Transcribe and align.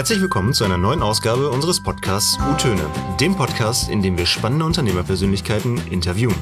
Herzlich 0.00 0.22
willkommen 0.22 0.54
zu 0.54 0.64
einer 0.64 0.78
neuen 0.78 1.02
Ausgabe 1.02 1.50
unseres 1.50 1.78
Podcasts 1.78 2.38
U-Töne, 2.50 2.80
dem 3.20 3.36
Podcast, 3.36 3.90
in 3.90 4.00
dem 4.00 4.16
wir 4.16 4.24
spannende 4.24 4.64
Unternehmerpersönlichkeiten 4.64 5.78
interviewen. 5.90 6.36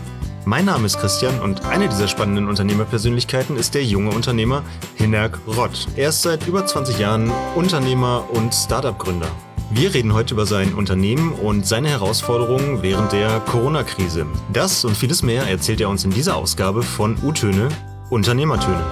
Mein 0.45 0.65
Name 0.65 0.87
ist 0.87 1.01
Christian 1.01 1.41
und 1.41 1.65
eine 1.65 1.89
dieser 1.89 2.07
spannenden 2.07 2.47
Unternehmerpersönlichkeiten 2.47 3.57
ist 3.57 3.75
der 3.75 3.83
junge 3.83 4.11
Unternehmer 4.11 4.63
Hinak 4.95 5.41
Rott. 5.49 5.89
Er 5.97 6.11
ist 6.11 6.23
seit 6.23 6.47
über 6.47 6.67
20 6.67 7.01
Jahren 7.01 7.33
Unternehmer 7.57 8.29
und 8.31 8.55
Startup-Gründer. 8.55 9.29
Wir 9.73 9.93
reden 9.93 10.15
heute 10.15 10.35
über 10.35 10.47
sein 10.47 10.75
Unternehmen 10.75 11.33
und 11.33 11.67
seine 11.67 11.89
Herausforderungen 11.89 12.85
während 12.85 13.11
der 13.11 13.41
Corona-Krise. 13.41 14.25
Das 14.53 14.85
und 14.85 14.97
vieles 14.97 15.25
mehr 15.25 15.49
erzählt 15.49 15.81
er 15.81 15.89
uns 15.89 16.05
in 16.05 16.13
dieser 16.13 16.37
Ausgabe 16.37 16.85
von 16.85 17.19
U-Töne, 17.25 17.71
Unternehmertöne. 18.09 18.85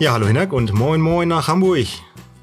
Ja, 0.00 0.14
hallo 0.14 0.26
Hinak 0.26 0.52
und 0.52 0.72
moin 0.72 1.00
moin 1.00 1.28
nach 1.28 1.46
Hamburg. 1.46 1.86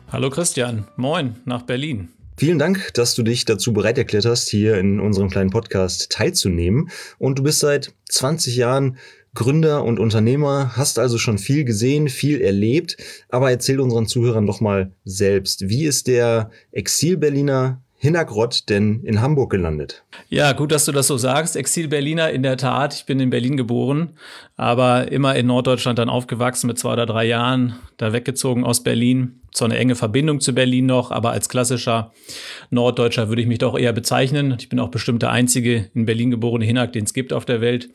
Hallo 0.10 0.30
Christian, 0.30 0.88
moin 0.96 1.36
nach 1.44 1.64
Berlin. 1.64 2.08
Vielen 2.38 2.60
Dank, 2.60 2.94
dass 2.94 3.14
du 3.14 3.24
dich 3.24 3.44
dazu 3.44 3.74
bereit 3.74 3.98
erklärt 3.98 4.26
hast, 4.26 4.48
hier 4.48 4.78
in 4.78 5.02
unserem 5.02 5.30
kleinen 5.30 5.50
Podcast 5.50 6.10
teilzunehmen. 6.14 6.90
Und 7.20 7.40
du 7.40 7.44
bist 7.44 7.60
seit 7.60 7.94
20 8.08 8.56
Jahren 8.56 8.98
Gründer 9.34 9.84
und 9.84 10.00
Unternehmer, 10.00 10.78
hast 10.78 10.98
also 10.98 11.18
schon 11.18 11.38
viel 11.38 11.66
gesehen, 11.66 12.08
viel 12.08 12.40
erlebt. 12.40 12.96
Aber 13.28 13.52
erzähl 13.52 13.82
unseren 13.82 14.08
Zuhörern 14.08 14.48
doch 14.48 14.62
mal 14.62 14.94
selbst, 15.04 15.68
wie 15.68 15.84
ist 15.84 16.08
der 16.08 16.52
Exil-Berliner 16.72 17.82
Hinnergrott 18.00 18.70
denn 18.70 19.02
in 19.04 19.22
Hamburg 19.22 19.50
gelandet? 19.50 20.04
Ja, 20.30 20.54
gut, 20.54 20.72
dass 20.72 20.86
du 20.86 20.92
das 20.92 21.08
so 21.08 21.18
sagst. 21.18 21.55
Exil-Berliner 21.55 22.30
in 22.30 22.44
der 22.44 22.55
Tat. 22.55 22.94
Ich 22.94 23.05
bin 23.05 23.20
in 23.20 23.32
Berlin 23.32 23.58
geboren, 23.58 24.14
aber 24.55 25.12
immer 25.12 25.36
in 25.36 25.48
Norddeutschland 25.48 25.98
dann 26.00 26.08
aufgewachsen 26.08 26.68
mit 26.68 26.78
zwei 26.78 26.94
oder 26.94 27.08
drei 27.08 27.26
Jahren, 27.26 27.76
da 27.98 28.14
weggezogen 28.14 28.64
aus 28.64 28.84
Berlin 28.84 29.42
zwar 29.52 29.70
eine 29.70 29.78
enge 29.78 29.96
Verbindung 29.96 30.40
zu 30.40 30.54
Berlin 30.54 30.86
noch, 30.86 31.12
aber 31.12 31.32
als 31.32 31.49
klassischer 31.49 32.12
Norddeutscher 32.70 33.30
würde 33.30 33.41
ich 33.41 33.48
mich 33.48 33.60
doch 33.60 33.77
eher 33.77 33.94
bezeichnen. 33.94 34.55
Ich 34.60 34.70
bin 34.70 34.80
auch 34.80 34.90
bestimmt 34.90 35.21
der 35.21 35.32
einzige 35.32 35.90
in 35.94 36.05
Berlin 36.05 36.32
geborene 36.32 36.66
Hinak, 36.66 36.94
den 36.94 37.05
es 37.05 37.13
gibt 37.13 37.34
auf 37.34 37.46
der 37.46 37.62
Welt. 37.62 37.90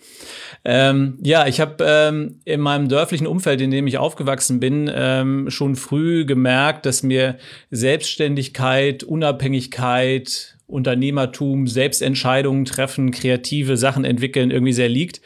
Ähm, 0.64 1.18
ja, 1.22 1.46
ich 1.46 1.60
habe 1.60 1.84
ähm, 1.86 2.40
in 2.44 2.60
meinem 2.60 2.88
dörflichen 2.88 3.26
Umfeld, 3.26 3.60
in 3.60 3.70
dem 3.70 3.86
ich 3.86 3.98
aufgewachsen 3.98 4.60
bin, 4.60 4.90
ähm, 4.92 5.50
schon 5.50 5.76
früh 5.76 6.24
gemerkt, 6.24 6.86
dass 6.86 7.02
mir 7.02 7.38
Selbstständigkeit, 7.70 9.04
Unabhängigkeit, 9.04 10.56
Unternehmertum, 10.66 11.66
Selbstentscheidungen 11.66 12.64
treffen, 12.64 13.10
kreative 13.10 13.76
Sachen 13.76 14.04
entwickeln 14.04 14.50
irgendwie 14.50 14.72
sehr 14.72 14.88
liegt. 14.88 15.20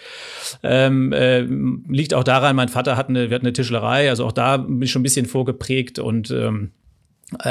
Ähm, 0.62 1.12
äh, 1.12 1.40
liegt 1.40 2.14
auch 2.14 2.24
daran, 2.24 2.56
mein 2.56 2.68
Vater 2.68 2.96
hat 2.96 3.08
eine, 3.08 3.30
wir 3.30 3.34
hatten 3.34 3.46
eine 3.46 3.52
Tischlerei, 3.52 4.08
also 4.08 4.24
auch 4.24 4.32
da 4.32 4.56
bin 4.56 4.82
ich 4.82 4.90
schon 4.90 5.00
ein 5.00 5.04
bisschen 5.04 5.26
vorgeprägt 5.26 5.98
und 5.98 6.30
ähm, 6.30 6.64
äh, 6.64 6.85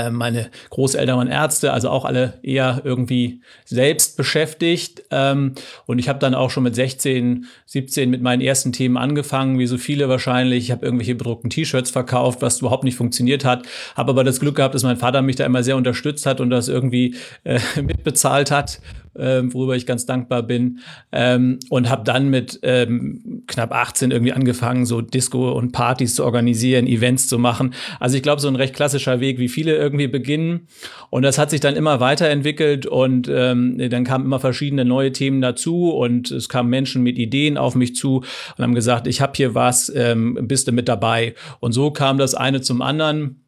meine 0.09 0.49
Großeltern 0.69 1.17
waren 1.17 1.27
Ärzte, 1.27 1.73
also 1.73 1.89
auch 1.89 2.05
alle 2.05 2.39
eher 2.43 2.81
irgendwie 2.85 3.41
selbst 3.65 4.15
beschäftigt. 4.15 5.03
Ähm, 5.11 5.53
und 5.85 5.99
ich 5.99 6.07
habe 6.07 6.19
dann 6.19 6.33
auch 6.33 6.49
schon 6.49 6.63
mit 6.63 6.75
16, 6.75 7.45
17 7.65 8.09
mit 8.09 8.21
meinen 8.21 8.41
ersten 8.41 8.71
Themen 8.71 8.95
angefangen, 8.95 9.59
wie 9.59 9.67
so 9.67 9.77
viele 9.77 10.07
wahrscheinlich. 10.07 10.65
Ich 10.65 10.71
habe 10.71 10.85
irgendwelche 10.85 11.15
bedruckten 11.15 11.49
T-Shirts 11.49 11.91
verkauft, 11.91 12.41
was 12.41 12.59
überhaupt 12.59 12.85
nicht 12.85 12.95
funktioniert 12.95 13.43
hat. 13.43 13.67
Habe 13.95 14.11
aber 14.11 14.23
das 14.23 14.39
Glück 14.39 14.55
gehabt, 14.55 14.75
dass 14.75 14.83
mein 14.83 14.97
Vater 14.97 15.21
mich 15.21 15.35
da 15.35 15.45
immer 15.45 15.61
sehr 15.61 15.75
unterstützt 15.75 16.25
hat 16.25 16.39
und 16.39 16.49
das 16.49 16.69
irgendwie 16.69 17.15
äh, 17.43 17.59
mitbezahlt 17.81 18.51
hat 18.51 18.79
ähm, 19.17 19.53
worüber 19.53 19.75
ich 19.75 19.85
ganz 19.85 20.05
dankbar 20.05 20.43
bin. 20.43 20.79
Ähm, 21.11 21.59
und 21.69 21.89
habe 21.89 22.03
dann 22.03 22.29
mit 22.29 22.59
ähm, 22.63 23.43
knapp 23.47 23.73
18 23.73 24.11
irgendwie 24.11 24.33
angefangen, 24.33 24.85
so 24.85 25.01
Disco 25.01 25.51
und 25.51 25.71
Partys 25.71 26.15
zu 26.15 26.23
organisieren, 26.23 26.87
Events 26.87 27.27
zu 27.27 27.39
machen. 27.39 27.73
Also 27.99 28.17
ich 28.17 28.23
glaube, 28.23 28.41
so 28.41 28.47
ein 28.47 28.55
recht 28.55 28.75
klassischer 28.75 29.19
Weg, 29.19 29.39
wie 29.39 29.49
viele 29.49 29.75
irgendwie 29.75 30.07
beginnen. 30.07 30.67
Und 31.09 31.23
das 31.23 31.37
hat 31.37 31.49
sich 31.49 31.59
dann 31.59 31.75
immer 31.75 31.99
weiterentwickelt 31.99 32.85
und 32.85 33.29
ähm, 33.31 33.77
dann 33.89 34.03
kamen 34.03 34.25
immer 34.25 34.39
verschiedene 34.39 34.85
neue 34.85 35.11
Themen 35.11 35.41
dazu 35.41 35.91
und 35.91 36.31
es 36.31 36.49
kamen 36.49 36.69
Menschen 36.69 37.03
mit 37.03 37.17
Ideen 37.17 37.57
auf 37.57 37.75
mich 37.75 37.95
zu 37.95 38.23
und 38.57 38.63
haben 38.63 38.75
gesagt, 38.75 39.07
ich 39.07 39.21
habe 39.21 39.33
hier 39.35 39.55
was, 39.55 39.91
ähm, 39.95 40.37
bist 40.43 40.67
du 40.67 40.71
mit 40.71 40.87
dabei? 40.87 41.35
Und 41.59 41.71
so 41.71 41.91
kam 41.91 42.17
das 42.17 42.35
eine 42.35 42.61
zum 42.61 42.81
anderen. 42.81 43.44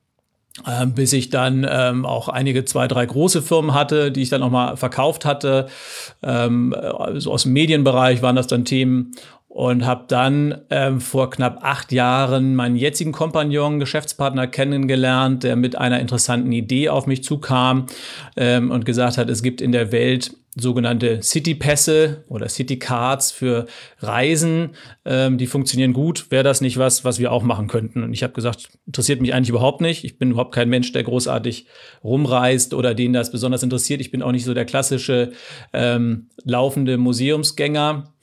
Ähm, 0.65 0.93
bis 0.93 1.13
ich 1.13 1.29
dann 1.29 1.67
ähm, 1.69 2.05
auch 2.05 2.29
einige 2.29 2.65
zwei, 2.65 2.87
drei 2.87 3.05
große 3.05 3.41
Firmen 3.41 3.73
hatte, 3.73 4.11
die 4.11 4.23
ich 4.23 4.29
dann 4.29 4.41
auch 4.41 4.49
mal 4.49 4.75
verkauft 4.75 5.23
hatte. 5.23 5.67
Ähm, 6.23 6.73
also 6.73 7.31
aus 7.31 7.43
dem 7.43 7.53
Medienbereich 7.53 8.21
waren 8.21 8.35
das 8.35 8.47
dann 8.47 8.65
Themen 8.65 9.11
und 9.57 9.87
habe 9.87 10.05
dann 10.07 10.61
ähm, 10.69 11.01
vor 11.01 11.31
knapp 11.31 11.63
acht 11.63 11.91
Jahren 11.91 12.53
meinen 12.53 12.75
jetzigen 12.75 13.11
Kompagnon, 13.11 13.79
Geschäftspartner 13.79 14.45
kennengelernt, 14.45 15.41
der 15.41 15.55
mit 15.55 15.75
einer 15.75 15.99
interessanten 15.99 16.51
Idee 16.51 16.89
auf 16.89 17.07
mich 17.07 17.23
zukam 17.23 17.87
ähm, 18.35 18.69
und 18.69 18.85
gesagt 18.85 19.17
hat, 19.17 19.31
es 19.31 19.41
gibt 19.41 19.59
in 19.59 19.71
der 19.71 19.91
Welt 19.91 20.35
sogenannte 20.59 21.23
City-Pässe 21.23 22.23
oder 22.27 22.49
City-Cards 22.49 23.31
für 23.31 23.65
Reisen, 23.99 24.75
ähm, 25.05 25.39
die 25.39 25.47
funktionieren 25.47 25.93
gut. 25.93 26.29
Wäre 26.29 26.43
das 26.43 26.61
nicht 26.61 26.77
was, 26.77 27.03
was 27.03 27.17
wir 27.17 27.31
auch 27.31 27.43
machen 27.43 27.67
könnten? 27.67 28.03
Und 28.03 28.13
ich 28.13 28.21
habe 28.23 28.33
gesagt, 28.33 28.69
interessiert 28.85 29.21
mich 29.21 29.33
eigentlich 29.33 29.49
überhaupt 29.49 29.81
nicht. 29.81 30.03
Ich 30.03 30.19
bin 30.19 30.31
überhaupt 30.31 30.53
kein 30.53 30.69
Mensch, 30.69 30.91
der 30.91 31.03
großartig 31.03 31.67
rumreist 32.03 32.73
oder 32.73 32.93
den 32.93 33.13
das 33.13 33.31
besonders 33.31 33.63
interessiert. 33.63 34.01
Ich 34.01 34.11
bin 34.11 34.21
auch 34.21 34.31
nicht 34.31 34.45
so 34.45 34.53
der 34.53 34.65
klassische 34.65 35.31
ähm, 35.73 36.29
laufende 36.43 36.97
Museumsgänger. 36.97 38.13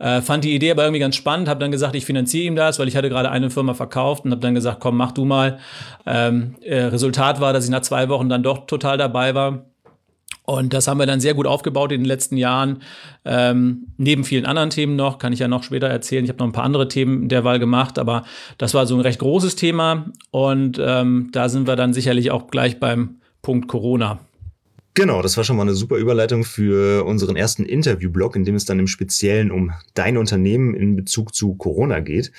Äh, 0.00 0.20
fand 0.22 0.42
die 0.42 0.54
Idee 0.54 0.72
aber 0.72 0.82
irgendwie 0.82 0.98
ganz 0.98 1.14
spannend, 1.14 1.48
habe 1.48 1.60
dann 1.60 1.70
gesagt, 1.70 1.94
ich 1.94 2.04
finanziere 2.04 2.46
ihm 2.46 2.56
das, 2.56 2.80
weil 2.80 2.88
ich 2.88 2.96
hatte 2.96 3.08
gerade 3.08 3.30
eine 3.30 3.50
Firma 3.50 3.74
verkauft 3.74 4.24
und 4.24 4.32
habe 4.32 4.40
dann 4.40 4.54
gesagt, 4.54 4.80
komm, 4.80 4.96
mach 4.96 5.12
du 5.12 5.24
mal. 5.24 5.58
Ähm, 6.06 6.56
äh, 6.62 6.84
Resultat 6.84 7.40
war, 7.40 7.52
dass 7.52 7.64
ich 7.64 7.70
nach 7.70 7.82
zwei 7.82 8.08
Wochen 8.08 8.28
dann 8.28 8.42
doch 8.42 8.66
total 8.66 8.98
dabei 8.98 9.34
war 9.34 9.66
und 10.50 10.72
das 10.72 10.88
haben 10.88 10.98
wir 10.98 11.06
dann 11.06 11.20
sehr 11.20 11.34
gut 11.34 11.46
aufgebaut 11.46 11.92
in 11.92 12.00
den 12.00 12.06
letzten 12.06 12.36
Jahren. 12.36 12.82
Ähm, 13.24 13.86
neben 13.98 14.24
vielen 14.24 14.46
anderen 14.46 14.70
Themen 14.70 14.96
noch, 14.96 15.18
kann 15.18 15.32
ich 15.32 15.38
ja 15.38 15.46
noch 15.46 15.62
später 15.62 15.86
erzählen. 15.86 16.24
Ich 16.24 16.28
habe 16.28 16.40
noch 16.40 16.46
ein 16.46 16.52
paar 16.52 16.64
andere 16.64 16.88
Themen 16.88 17.28
derweil 17.28 17.60
gemacht, 17.60 18.00
aber 18.00 18.24
das 18.58 18.74
war 18.74 18.84
so 18.86 18.96
ein 18.96 19.00
recht 19.00 19.20
großes 19.20 19.54
Thema. 19.54 20.06
Und 20.32 20.80
ähm, 20.84 21.28
da 21.30 21.48
sind 21.48 21.68
wir 21.68 21.76
dann 21.76 21.92
sicherlich 21.92 22.32
auch 22.32 22.48
gleich 22.48 22.80
beim 22.80 23.20
Punkt 23.42 23.68
Corona. 23.68 24.18
Genau, 24.94 25.22
das 25.22 25.36
war 25.36 25.44
schon 25.44 25.56
mal 25.56 25.62
eine 25.62 25.74
super 25.74 25.96
Überleitung 25.96 26.42
für 26.42 27.04
unseren 27.04 27.36
ersten 27.36 27.64
Interview-Blog, 27.64 28.34
in 28.34 28.44
dem 28.44 28.56
es 28.56 28.64
dann 28.64 28.80
im 28.80 28.88
Speziellen 28.88 29.52
um 29.52 29.72
dein 29.94 30.16
Unternehmen 30.16 30.74
in 30.74 30.96
Bezug 30.96 31.32
zu 31.32 31.54
Corona 31.54 32.00
geht. 32.00 32.32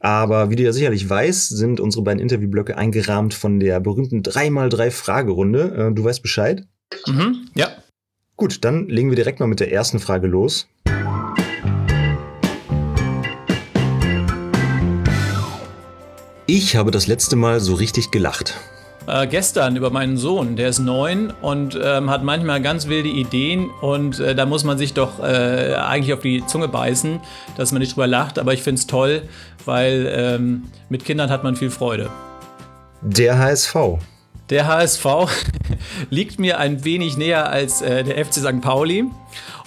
Aber 0.00 0.50
wie 0.50 0.56
du 0.56 0.64
ja 0.64 0.72
sicherlich 0.72 1.08
weißt, 1.08 1.56
sind 1.56 1.78
unsere 1.78 2.02
beiden 2.02 2.20
Interviewblöcke 2.20 2.76
eingerahmt 2.76 3.34
von 3.34 3.60
der 3.60 3.78
berühmten 3.78 4.22
3x3-Fragerunde. 4.22 5.90
Äh, 5.90 5.94
du 5.94 6.02
weißt 6.02 6.22
Bescheid? 6.22 6.66
Mhm, 7.06 7.48
ja. 7.54 7.68
Gut, 8.36 8.64
dann 8.64 8.88
legen 8.88 9.10
wir 9.10 9.16
direkt 9.16 9.38
mal 9.38 9.46
mit 9.46 9.60
der 9.60 9.70
ersten 9.70 10.00
Frage 10.00 10.26
los. 10.26 10.66
Ich 16.46 16.74
habe 16.74 16.90
das 16.90 17.06
letzte 17.06 17.36
Mal 17.36 17.60
so 17.60 17.74
richtig 17.74 18.10
gelacht. 18.10 18.58
Äh, 19.06 19.26
gestern 19.26 19.74
über 19.74 19.90
meinen 19.90 20.16
Sohn, 20.16 20.54
der 20.54 20.68
ist 20.68 20.78
neun 20.78 21.32
und 21.42 21.78
ähm, 21.82 22.08
hat 22.08 22.22
manchmal 22.22 22.62
ganz 22.62 22.86
wilde 22.86 23.08
Ideen 23.08 23.68
und 23.80 24.20
äh, 24.20 24.34
da 24.34 24.46
muss 24.46 24.62
man 24.62 24.78
sich 24.78 24.94
doch 24.94 25.18
äh, 25.18 25.74
eigentlich 25.74 26.12
auf 26.12 26.20
die 26.20 26.46
Zunge 26.46 26.68
beißen, 26.68 27.18
dass 27.56 27.72
man 27.72 27.80
nicht 27.80 27.96
drüber 27.96 28.06
lacht, 28.06 28.38
aber 28.38 28.52
ich 28.52 28.62
finde 28.62 28.78
es 28.78 28.86
toll, 28.86 29.22
weil 29.64 30.08
ähm, 30.14 30.64
mit 30.88 31.04
Kindern 31.04 31.30
hat 31.30 31.42
man 31.42 31.56
viel 31.56 31.70
Freude. 31.70 32.10
Der 33.00 33.38
HSV. 33.38 33.74
Der 34.50 34.68
HSV 34.68 35.06
liegt 36.10 36.38
mir 36.38 36.58
ein 36.58 36.84
wenig 36.84 37.16
näher 37.16 37.50
als 37.50 37.82
äh, 37.82 38.04
der 38.04 38.24
FC 38.24 38.34
St. 38.34 38.60
Pauli. 38.60 39.04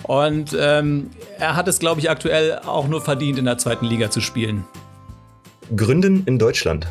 Und 0.04 0.56
ähm, 0.58 1.10
er 1.40 1.56
hat 1.56 1.68
es, 1.68 1.80
glaube 1.80 2.00
ich, 2.00 2.10
aktuell 2.10 2.60
auch 2.66 2.88
nur 2.88 3.02
verdient, 3.02 3.40
in 3.40 3.46
der 3.46 3.58
zweiten 3.58 3.86
Liga 3.86 4.12
zu 4.12 4.22
spielen. 4.22 4.64
Gründen 5.76 6.24
in 6.26 6.38
Deutschland. 6.38 6.88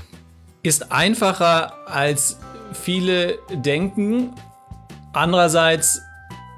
Ist 0.65 0.91
einfacher, 0.91 1.75
als 1.87 2.41
viele 2.73 3.39
denken. 3.53 4.33
Andererseits 5.13 6.01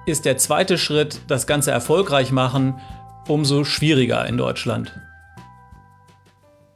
ist 0.06 0.25
der 0.25 0.38
zweite 0.38 0.78
Schritt, 0.78 1.20
das 1.26 1.48
Ganze 1.48 1.72
erfolgreich 1.72 2.31
machen, 2.31 2.81
umso 3.26 3.64
schwieriger 3.64 4.25
in 4.26 4.36
Deutschland. 4.36 4.94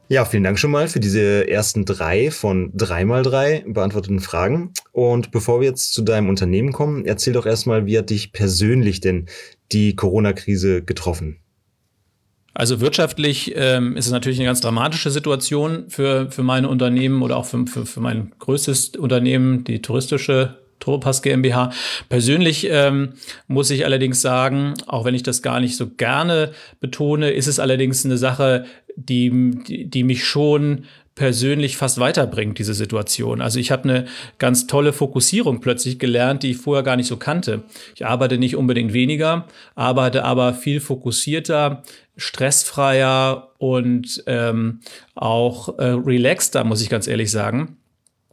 Ja, 0.09 0.25
vielen 0.25 0.43
Dank 0.43 0.59
schon 0.59 0.71
mal 0.71 0.89
für 0.89 0.99
diese 0.99 1.49
ersten 1.49 1.85
drei 1.85 2.31
von 2.31 2.69
dreimal 2.73 3.23
drei 3.23 3.63
beantworteten 3.65 4.19
Fragen. 4.19 4.73
Und 4.91 5.31
bevor 5.31 5.61
wir 5.61 5.69
jetzt 5.69 5.93
zu 5.93 6.01
deinem 6.01 6.27
Unternehmen 6.27 6.73
kommen, 6.73 7.05
erzähl 7.05 7.31
doch 7.31 7.45
erstmal, 7.45 7.85
wie 7.85 7.97
hat 7.97 8.09
dich 8.09 8.33
persönlich 8.33 8.99
denn 8.99 9.27
die 9.71 9.95
Corona-Krise 9.95 10.83
getroffen? 10.83 11.40
Also 12.53 12.81
wirtschaftlich 12.81 13.53
ähm, 13.55 13.95
ist 13.95 14.07
es 14.07 14.11
natürlich 14.11 14.39
eine 14.39 14.47
ganz 14.47 14.61
dramatische 14.61 15.09
Situation 15.09 15.85
für, 15.89 16.29
für 16.31 16.43
meine 16.43 16.67
Unternehmen 16.67 17.21
oder 17.21 17.37
auch 17.37 17.45
für, 17.45 17.65
für, 17.65 17.85
für 17.85 18.01
mein 18.01 18.33
größtes 18.39 18.89
Unternehmen, 18.97 19.63
die 19.63 19.81
touristische 19.81 20.57
Turbopass 20.79 21.21
GmbH. 21.21 21.71
Persönlich 22.09 22.67
ähm, 22.69 23.13
muss 23.47 23.69
ich 23.69 23.85
allerdings 23.85 24.19
sagen, 24.21 24.73
auch 24.87 25.05
wenn 25.05 25.15
ich 25.15 25.23
das 25.23 25.41
gar 25.41 25.61
nicht 25.61 25.77
so 25.77 25.87
gerne 25.87 26.51
betone, 26.81 27.31
ist 27.31 27.47
es 27.47 27.59
allerdings 27.59 28.03
eine 28.03 28.17
Sache, 28.17 28.65
die, 28.97 29.53
die, 29.67 29.89
die 29.89 30.03
mich 30.03 30.25
schon 30.25 30.85
persönlich 31.15 31.77
fast 31.77 31.99
weiterbringt, 31.99 32.57
diese 32.57 32.73
Situation. 32.73 33.41
Also 33.41 33.59
ich 33.59 33.71
habe 33.71 33.83
eine 33.83 34.05
ganz 34.37 34.67
tolle 34.67 34.93
Fokussierung 34.93 35.59
plötzlich 35.59 35.99
gelernt, 35.99 36.43
die 36.43 36.51
ich 36.51 36.57
vorher 36.57 36.83
gar 36.83 36.95
nicht 36.95 37.07
so 37.07 37.17
kannte. 37.17 37.63
Ich 37.95 38.05
arbeite 38.05 38.37
nicht 38.37 38.55
unbedingt 38.55 38.93
weniger, 38.93 39.47
arbeite 39.75 40.23
aber 40.23 40.53
viel 40.53 40.79
fokussierter, 40.79 41.83
stressfreier 42.15 43.51
und 43.57 44.23
ähm, 44.27 44.79
auch 45.15 45.77
äh, 45.79 45.85
relaxter, 45.85 46.63
muss 46.63 46.81
ich 46.81 46.89
ganz 46.89 47.07
ehrlich 47.07 47.31
sagen. 47.31 47.77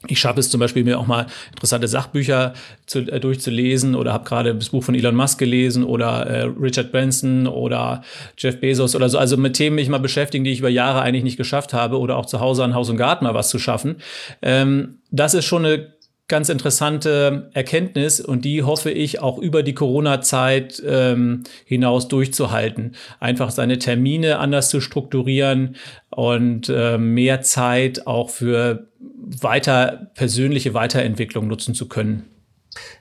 Ich 0.06 0.20
schaffe 0.20 0.38
es 0.38 0.48
zum 0.48 0.60
Beispiel, 0.60 0.84
mir 0.84 0.98
auch 0.98 1.08
mal 1.08 1.26
interessante 1.50 1.88
Sachbücher 1.88 2.54
zu, 2.86 3.00
äh, 3.00 3.18
durchzulesen 3.18 3.96
oder 3.96 4.12
habe 4.12 4.24
gerade 4.24 4.54
das 4.54 4.68
Buch 4.68 4.84
von 4.84 4.94
Elon 4.94 5.16
Musk 5.16 5.38
gelesen 5.38 5.82
oder 5.82 6.26
äh, 6.26 6.42
Richard 6.42 6.92
Branson 6.92 7.48
oder 7.48 8.02
Jeff 8.36 8.60
Bezos 8.60 8.94
oder 8.94 9.08
so. 9.08 9.18
Also 9.18 9.36
mit 9.36 9.54
Themen 9.54 9.74
mich 9.74 9.88
mal 9.88 9.98
beschäftigen, 9.98 10.44
die 10.44 10.52
ich 10.52 10.60
über 10.60 10.68
Jahre 10.68 11.02
eigentlich 11.02 11.24
nicht 11.24 11.36
geschafft 11.36 11.72
habe 11.72 11.98
oder 11.98 12.16
auch 12.16 12.26
zu 12.26 12.38
Hause 12.38 12.62
an 12.62 12.74
Haus 12.74 12.88
und 12.90 12.96
Garten 12.96 13.24
mal 13.24 13.34
was 13.34 13.48
zu 13.48 13.58
schaffen. 13.58 13.96
Ähm, 14.40 14.98
das 15.10 15.34
ist 15.34 15.46
schon 15.46 15.64
eine 15.64 15.98
ganz 16.28 16.50
interessante 16.50 17.50
Erkenntnis 17.54 18.20
und 18.20 18.44
die 18.44 18.62
hoffe 18.62 18.90
ich 18.90 19.20
auch 19.20 19.38
über 19.38 19.62
die 19.62 19.74
Corona-Zeit 19.74 20.82
ähm, 20.86 21.44
hinaus 21.64 22.06
durchzuhalten. 22.08 22.94
Einfach 23.18 23.50
seine 23.50 23.78
Termine 23.78 24.38
anders 24.38 24.68
zu 24.68 24.82
strukturieren 24.82 25.76
und 26.10 26.68
äh, 26.68 26.98
mehr 26.98 27.40
Zeit 27.40 28.06
auch 28.06 28.28
für 28.28 28.87
weiter 28.98 30.10
persönliche 30.14 30.74
Weiterentwicklung 30.74 31.46
nutzen 31.46 31.74
zu 31.74 31.88
können. 31.88 32.24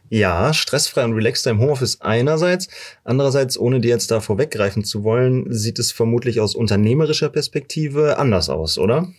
Ja, 0.09 0.53
stressfrei 0.53 1.03
und 1.03 1.13
relaxter 1.13 1.51
im 1.51 1.59
Homeoffice 1.59 2.01
einerseits. 2.01 2.69
Andererseits, 3.03 3.57
ohne 3.57 3.81
dir 3.81 3.89
jetzt 3.89 4.09
da 4.09 4.21
vorweggreifen 4.21 4.83
zu 4.83 5.03
wollen, 5.03 5.51
sieht 5.51 5.79
es 5.79 5.91
vermutlich 5.91 6.39
aus 6.39 6.55
unternehmerischer 6.55 7.29
Perspektive 7.29 8.17
anders 8.17 8.49
aus, 8.49 8.77
oder? 8.77 9.09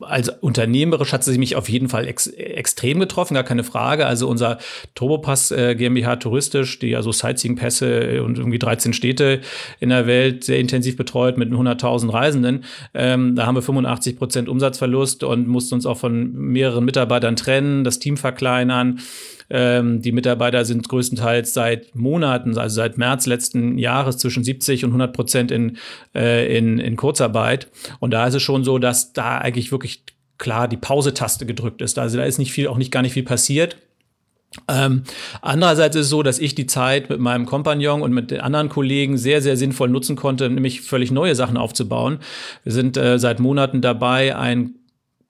Also 0.00 0.32
unternehmerisch 0.40 1.12
hat 1.12 1.24
sie 1.24 1.38
mich 1.38 1.56
auf 1.56 1.68
jeden 1.68 1.88
Fall 1.88 2.06
ex 2.06 2.26
extrem 2.26 3.00
getroffen, 3.00 3.34
gar 3.34 3.44
keine 3.44 3.64
Frage. 3.64 4.06
Also 4.06 4.28
unser 4.28 4.58
Turbopass 4.94 5.50
äh, 5.50 5.74
GmbH 5.74 6.16
touristisch, 6.16 6.78
die 6.78 6.88
ja 6.88 7.02
so 7.02 7.12
Sightseeing-Pässe 7.12 8.22
und 8.22 8.38
irgendwie 8.38 8.58
13 8.58 8.92
Städte 8.92 9.40
in 9.78 9.90
der 9.90 10.06
Welt 10.06 10.44
sehr 10.44 10.58
intensiv 10.58 10.96
betreut 10.96 11.36
mit 11.36 11.50
100.000 11.50 12.12
Reisenden. 12.12 12.64
Ähm, 12.94 13.36
da 13.36 13.46
haben 13.46 13.54
wir 13.54 13.62
85 13.62 14.16
Prozent 14.16 14.48
Umsatzverlust 14.48 15.24
und 15.24 15.48
mussten 15.48 15.74
uns 15.74 15.86
auch 15.86 15.98
von 15.98 16.32
mehreren 16.32 16.84
Mitarbeitern 16.84 17.36
trennen, 17.36 17.84
das 17.84 17.98
Team 17.98 18.16
verkleinern. 18.16 19.00
Ähm, 19.50 20.00
die 20.00 20.12
Mitarbeiter 20.12 20.64
sind 20.64 20.88
größtenteils 20.88 21.52
seit 21.52 21.94
Monaten, 21.94 22.56
also 22.56 22.76
seit 22.76 22.98
März 22.98 23.26
letzten 23.26 23.78
Jahres 23.78 24.18
zwischen 24.18 24.44
70 24.44 24.84
und 24.84 24.90
100 24.90 25.12
Prozent 25.12 25.50
in, 25.50 25.76
äh, 26.14 26.56
in, 26.56 26.78
in 26.78 26.96
Kurzarbeit. 26.96 27.68
Und 27.98 28.12
da 28.12 28.26
ist 28.26 28.34
es 28.34 28.42
schon 28.42 28.64
so, 28.64 28.78
dass 28.78 29.12
da 29.12 29.38
eigentlich 29.38 29.72
wirklich 29.72 30.04
klar 30.38 30.68
die 30.68 30.76
Pause-Taste 30.76 31.46
gedrückt 31.46 31.82
ist. 31.82 31.98
Also 31.98 32.16
da 32.16 32.24
ist 32.24 32.38
nicht 32.38 32.52
viel, 32.52 32.68
auch 32.68 32.78
nicht 32.78 32.92
gar 32.92 33.02
nicht 33.02 33.12
viel 33.12 33.24
passiert. 33.24 33.76
Ähm, 34.66 35.04
andererseits 35.42 35.94
ist 35.94 36.06
es 36.06 36.10
so, 36.10 36.24
dass 36.24 36.40
ich 36.40 36.56
die 36.56 36.66
Zeit 36.66 37.08
mit 37.08 37.20
meinem 37.20 37.46
Kompagnon 37.46 38.02
und 38.02 38.12
mit 38.12 38.32
den 38.32 38.40
anderen 38.40 38.68
Kollegen 38.68 39.16
sehr, 39.16 39.42
sehr 39.42 39.56
sinnvoll 39.56 39.88
nutzen 39.88 40.16
konnte, 40.16 40.50
nämlich 40.50 40.80
völlig 40.80 41.12
neue 41.12 41.36
Sachen 41.36 41.56
aufzubauen. 41.56 42.18
Wir 42.64 42.72
sind 42.72 42.96
äh, 42.96 43.18
seit 43.18 43.38
Monaten 43.38 43.80
dabei, 43.80 44.36
ein 44.36 44.74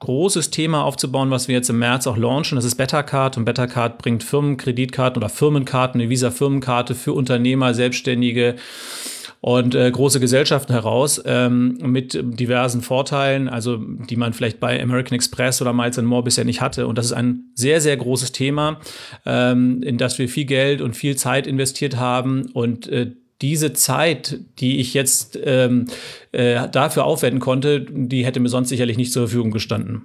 großes 0.01 0.51
Thema 0.51 0.85
aufzubauen, 0.85 1.31
was 1.31 1.47
wir 1.47 1.55
jetzt 1.55 1.71
im 1.71 1.79
März 1.79 2.07
auch 2.07 2.17
launchen. 2.17 2.57
Das 2.57 2.65
ist 2.65 2.77
Bettercard 2.77 3.37
und 3.37 3.45
Bettercard 3.45 3.99
bringt 3.99 4.25
Firmenkreditkarten 4.25 5.23
oder 5.23 5.29
Firmenkarten, 5.29 6.01
eine 6.01 6.11
Visa-Firmenkarte 6.11 6.95
für 6.95 7.13
Unternehmer, 7.13 7.75
Selbstständige 7.75 8.57
und 9.43 9.75
äh, 9.75 9.91
große 9.91 10.21
Gesellschaften 10.21 10.73
heraus 10.73 11.21
ähm, 11.25 11.79
mit 11.83 12.19
diversen 12.23 12.83
Vorteilen, 12.83 13.49
also 13.49 13.79
die 13.79 14.17
man 14.17 14.33
vielleicht 14.33 14.61
bei 14.61 14.83
American 14.83 15.17
Express 15.17 15.63
oder 15.63 15.73
Miles 15.73 16.01
More 16.01 16.23
bisher 16.23 16.45
nicht 16.45 16.61
hatte. 16.61 16.87
Und 16.87 16.99
das 16.99 17.07
ist 17.07 17.13
ein 17.13 17.51
sehr, 17.55 17.81
sehr 17.81 17.97
großes 17.97 18.33
Thema, 18.33 18.81
ähm, 19.25 19.83
in 19.83 19.97
das 19.97 20.19
wir 20.19 20.29
viel 20.29 20.45
Geld 20.45 20.83
und 20.83 20.95
viel 20.95 21.17
Zeit 21.17 21.47
investiert 21.47 21.97
haben 21.97 22.51
und 22.53 22.89
äh, 22.89 23.13
diese 23.43 23.73
Zeit, 23.73 24.39
die 24.59 24.81
ich 24.81 24.95
jetzt 24.95 25.39
ähm, 25.43 25.87
äh, 26.33 26.69
dafür 26.69 27.05
aufwenden 27.05 27.41
konnte, 27.41 27.81
die 27.81 28.25
hätte 28.25 28.41
mir 28.41 28.49
sonst 28.49 28.69
sicherlich 28.69 28.97
nicht 28.97 29.13
zur 29.13 29.29
Verfügung 29.29 29.51
gestanden. 29.51 30.03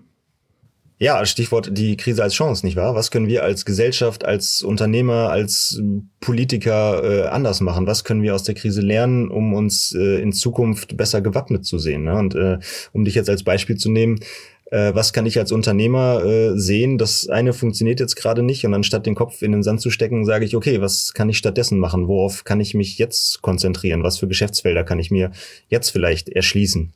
Ja, 0.98 1.26
Stichwort 1.26 1.78
die 1.78 1.98
Krise 1.98 2.24
als 2.24 2.36
Chance, 2.36 2.66
nicht 2.66 2.78
wahr? 2.78 2.96
Was 2.96 3.12
können 3.12 3.28
wir 3.28 3.44
als 3.44 3.66
Gesellschaft, 3.66 4.24
als 4.24 4.62
Unternehmer, 4.62 5.30
als 5.30 5.82
Politiker 6.22 7.04
äh, 7.04 7.28
anders 7.28 7.60
machen? 7.60 7.86
Was 7.86 8.06
können 8.06 8.22
wir 8.22 8.34
aus 8.34 8.44
der 8.44 8.56
Krise 8.56 8.80
lernen, 8.80 9.28
um 9.28 9.54
uns 9.54 9.94
äh, 9.94 10.22
in 10.22 10.32
Zukunft 10.32 10.96
besser 10.96 11.20
gewappnet 11.20 11.66
zu 11.66 11.80
sehen? 11.80 12.06
Ne? 12.06 12.18
Und 12.18 12.36
äh, 12.36 12.60
um 12.94 13.04
dich 13.04 13.16
jetzt 13.16 13.30
als 13.30 13.44
Beispiel 13.44 13.76
zu 13.76 13.92
nehmen, 13.92 14.22
äh, 14.72 14.94
was 14.96 15.14
kann 15.14 15.26
ich 15.26 15.38
als 15.38 15.52
Unternehmer 15.52 16.24
äh, 16.24 16.58
sehen, 16.58 16.98
das 16.98 17.30
eine 17.30 17.54
funktioniert 17.54 18.00
jetzt 18.00 18.16
gerade 18.16 18.44
nicht 18.44 18.66
und 18.66 18.74
anstatt 18.74 19.06
den 19.06 19.16
Kopf 19.16 19.42
in 19.42 19.52
den 19.52 19.64
Sand 19.64 19.82
zu 19.82 19.90
stecken, 19.90 20.26
sage 20.26 20.46
ich, 20.46 20.56
okay, 20.56 20.82
was 20.82 21.14
kann 21.14 21.30
ich 21.30 21.38
stattdessen 21.38 21.80
machen? 21.80 22.08
Worauf 22.08 22.44
kann 22.44 22.60
ich 22.60 22.74
mich 22.74 22.98
jetzt 22.98 23.42
konzentrieren? 23.42 24.04
Was 24.04 24.18
für 24.18 24.28
Geschäftsfelder 24.28 24.84
kann 24.84 25.00
ich 25.00 25.12
mir 25.12 25.32
jetzt 25.70 25.90
vielleicht 25.90 26.30
erschließen? 26.30 26.94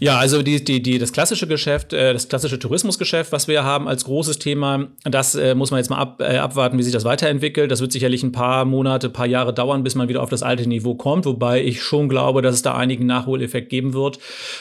Ja, 0.00 0.18
also 0.18 0.42
die, 0.42 0.62
die, 0.64 0.82
die, 0.82 0.98
das 0.98 1.12
klassische 1.12 1.46
Geschäft, 1.46 1.92
äh, 1.92 2.12
das 2.12 2.28
klassische 2.28 2.58
Tourismusgeschäft, 2.58 3.32
was 3.32 3.48
wir 3.48 3.64
haben 3.64 3.88
als 3.88 4.04
großes 4.04 4.38
Thema, 4.38 4.88
das 5.04 5.34
äh, 5.34 5.54
muss 5.54 5.70
man 5.70 5.78
jetzt 5.78 5.90
mal 5.90 5.98
ab, 5.98 6.20
äh, 6.20 6.38
abwarten, 6.38 6.78
wie 6.78 6.82
sich 6.82 6.92
das 6.92 7.04
weiterentwickelt. 7.04 7.70
Das 7.70 7.80
wird 7.80 7.92
sicherlich 7.92 8.22
ein 8.22 8.32
paar 8.32 8.64
Monate, 8.64 9.08
paar 9.10 9.26
Jahre 9.26 9.52
dauern, 9.52 9.82
bis 9.82 9.94
man 9.94 10.08
wieder 10.08 10.22
auf 10.22 10.30
das 10.30 10.42
alte 10.42 10.68
Niveau 10.68 10.94
kommt, 10.94 11.26
wobei 11.26 11.62
ich 11.62 11.82
schon 11.82 12.08
glaube, 12.08 12.42
dass 12.42 12.54
es 12.54 12.62
da 12.62 12.74
einigen 12.74 13.06
Nachholeffekt 13.06 13.70
geben 13.70 13.94
wird. 13.94 14.18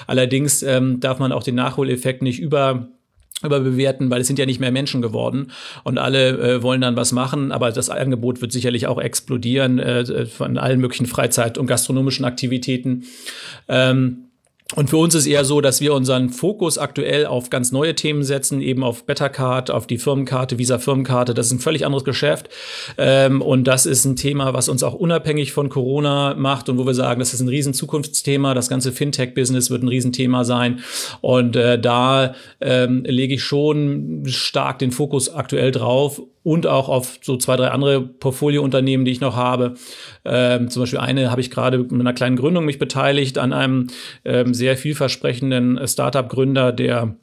Allerdings 0.08 0.64
ähm, 0.64 1.00
darf 1.00 1.20
man 1.20 1.32
auch 1.32 1.44
den 1.44 1.56
Nachholeffekt 1.56 2.22
nicht 2.22 2.40
über 2.40 2.88
überbewerten, 3.44 4.10
weil 4.10 4.22
es 4.22 4.28
sind 4.28 4.40
ja 4.40 4.46
nicht 4.46 4.60
mehr 4.60 4.72
Menschen 4.72 5.02
geworden 5.02 5.52
und 5.84 5.98
alle 6.00 6.30
äh, 6.30 6.64
wollen 6.64 6.82
dann 6.82 6.96
was 6.96 7.12
machen, 7.12 7.52
aber 7.52 7.72
das 7.72 7.90
Angebot 7.90 8.42
wird 8.42 8.52
sicherlich 8.52 8.88
auch 8.88 9.00
explodieren 9.00 9.78
äh, 9.78 10.26
von 10.26 10.58
allen 10.58 10.80
möglichen 10.80 11.06
Freizeit- 11.06 11.58
und 11.58 11.68
gastronomischen 11.68 12.26
Aktivitäten. 12.26 13.04
Ähm, 13.68 14.27
und 14.76 14.90
für 14.90 14.98
uns 14.98 15.16
ist 15.16 15.26
eher 15.26 15.46
so, 15.46 15.62
dass 15.62 15.80
wir 15.80 15.94
unseren 15.94 16.30
Fokus 16.30 16.78
aktuell 16.78 17.26
auf 17.26 17.50
ganz 17.50 17.72
neue 17.72 17.96
Themen 17.96 18.24
setzen, 18.24 18.62
eben 18.62 18.84
auf 18.84 19.06
Bettercard, 19.06 19.72
auf 19.72 19.88
die 19.88 19.98
Firmenkarte, 19.98 20.58
Visa 20.58 20.78
Firmenkarte. 20.78 21.34
Das 21.34 21.46
ist 21.46 21.54
ein 21.54 21.60
völlig 21.60 21.86
anderes 21.86 22.04
Geschäft. 22.04 22.50
Ähm, 22.98 23.42
und 23.42 23.64
das 23.64 23.86
ist 23.86 24.04
ein 24.04 24.18
Thema, 24.18 24.54
was 24.54 24.68
uns 24.68 24.84
auch 24.84 24.94
unabhängig 24.94 25.54
von 25.54 25.70
Corona 25.70 26.36
macht 26.38 26.68
und 26.68 26.78
wo 26.78 26.86
wir 26.86 26.94
sagen, 26.94 27.20
das 27.20 27.34
ist 27.34 27.40
ein 27.40 27.48
riesen 27.48 27.74
Zukunftsthema. 27.74 28.54
Das 28.54 28.68
ganze 28.68 28.92
Fintech-Business 28.92 29.70
wird 29.70 29.84
ein 29.84 29.88
Riesenthema 29.88 30.44
sein. 30.44 30.82
Und 31.22 31.56
äh, 31.56 31.80
da 31.80 32.36
ähm, 32.60 33.04
lege 33.06 33.36
ich 33.36 33.44
schon 33.44 34.24
stark 34.26 34.80
den 34.80 34.92
Fokus 34.92 35.34
aktuell 35.34 35.72
drauf 35.72 36.22
und 36.48 36.66
auch 36.66 36.88
auf 36.88 37.20
so 37.22 37.36
zwei, 37.36 37.58
drei 37.58 37.72
andere 37.72 38.02
Portfoliounternehmen, 38.02 39.04
die 39.04 39.12
ich 39.12 39.20
noch 39.20 39.36
habe. 39.36 39.74
Ähm, 40.24 40.70
zum 40.70 40.84
Beispiel 40.84 41.00
eine 41.00 41.30
habe 41.30 41.42
ich 41.42 41.52
gerade 41.52 41.80
mit 41.80 41.92
einer 41.92 42.14
kleinen 42.14 42.38
Gründung 42.38 42.64
mich 42.64 42.80
beteiligt 42.80 43.38
an 43.38 43.52
einem 43.52 43.88
ähm, 44.24 44.54
sehr 44.54 44.78
vielversprechenden 44.78 45.86
Startup-Gründer, 45.86 46.72
der 46.72 47.18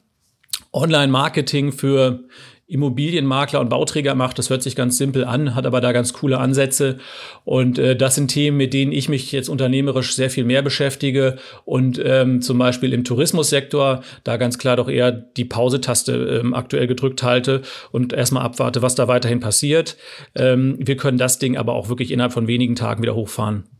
Online-Marketing 0.73 1.71
für 1.71 2.19
Immobilienmakler 2.67 3.59
und 3.59 3.69
Bauträger 3.69 4.15
macht. 4.15 4.39
Das 4.39 4.49
hört 4.49 4.63
sich 4.63 4.75
ganz 4.75 4.97
simpel 4.97 5.23
an, 5.23 5.53
hat 5.53 5.67
aber 5.67 5.81
da 5.81 5.91
ganz 5.91 6.13
coole 6.13 6.39
Ansätze. 6.39 6.97
Und 7.43 7.77
äh, 7.77 7.95
das 7.95 8.15
sind 8.15 8.29
Themen, 8.29 8.57
mit 8.57 8.73
denen 8.73 8.91
ich 8.91 9.07
mich 9.07 9.31
jetzt 9.31 9.49
unternehmerisch 9.49 10.15
sehr 10.15 10.31
viel 10.31 10.45
mehr 10.45 10.63
beschäftige. 10.63 11.37
Und 11.63 12.01
ähm, 12.03 12.41
zum 12.41 12.57
Beispiel 12.57 12.91
im 12.93 13.03
Tourismussektor 13.03 14.01
da 14.23 14.37
ganz 14.37 14.57
klar 14.57 14.77
doch 14.77 14.89
eher 14.89 15.11
die 15.11 15.45
Pause-Taste 15.45 16.41
ähm, 16.41 16.53
aktuell 16.55 16.87
gedrückt 16.87 17.21
halte 17.21 17.61
und 17.91 18.13
erstmal 18.13 18.43
abwarte, 18.43 18.81
was 18.81 18.95
da 18.95 19.07
weiterhin 19.07 19.39
passiert. 19.39 19.97
Ähm, 20.33 20.77
wir 20.79 20.97
können 20.97 21.19
das 21.19 21.37
Ding 21.37 21.57
aber 21.57 21.73
auch 21.73 21.89
wirklich 21.89 22.11
innerhalb 22.11 22.33
von 22.33 22.47
wenigen 22.47 22.75
Tagen 22.75 23.03
wieder 23.03 23.15
hochfahren. 23.15 23.74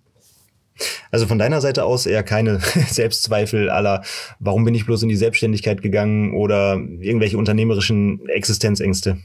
Also 1.12 1.28
von 1.28 1.40
deiner 1.40 1.62
Seite 1.62 1.86
aus 1.86 2.06
eher 2.06 2.24
keine 2.24 2.60
Selbstzweifel 2.88 3.70
aller, 3.70 4.04
warum 4.40 4.66
bin 4.66 4.76
ich 4.76 4.86
bloß 4.86 5.04
in 5.04 5.10
die 5.10 5.16
Selbstständigkeit 5.16 5.82
gegangen 5.82 6.34
oder 6.34 6.76
irgendwelche 7.00 7.38
unternehmerischen 7.38 8.28
Existenzängste? 8.28 9.18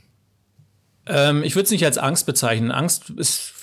Ähm, 1.11 1.43
ich 1.43 1.57
würde 1.57 1.65
es 1.65 1.71
nicht 1.71 1.85
als 1.85 1.99
Angst 1.99 2.25
bezeichnen. 2.25 2.71
Angst 2.71 3.13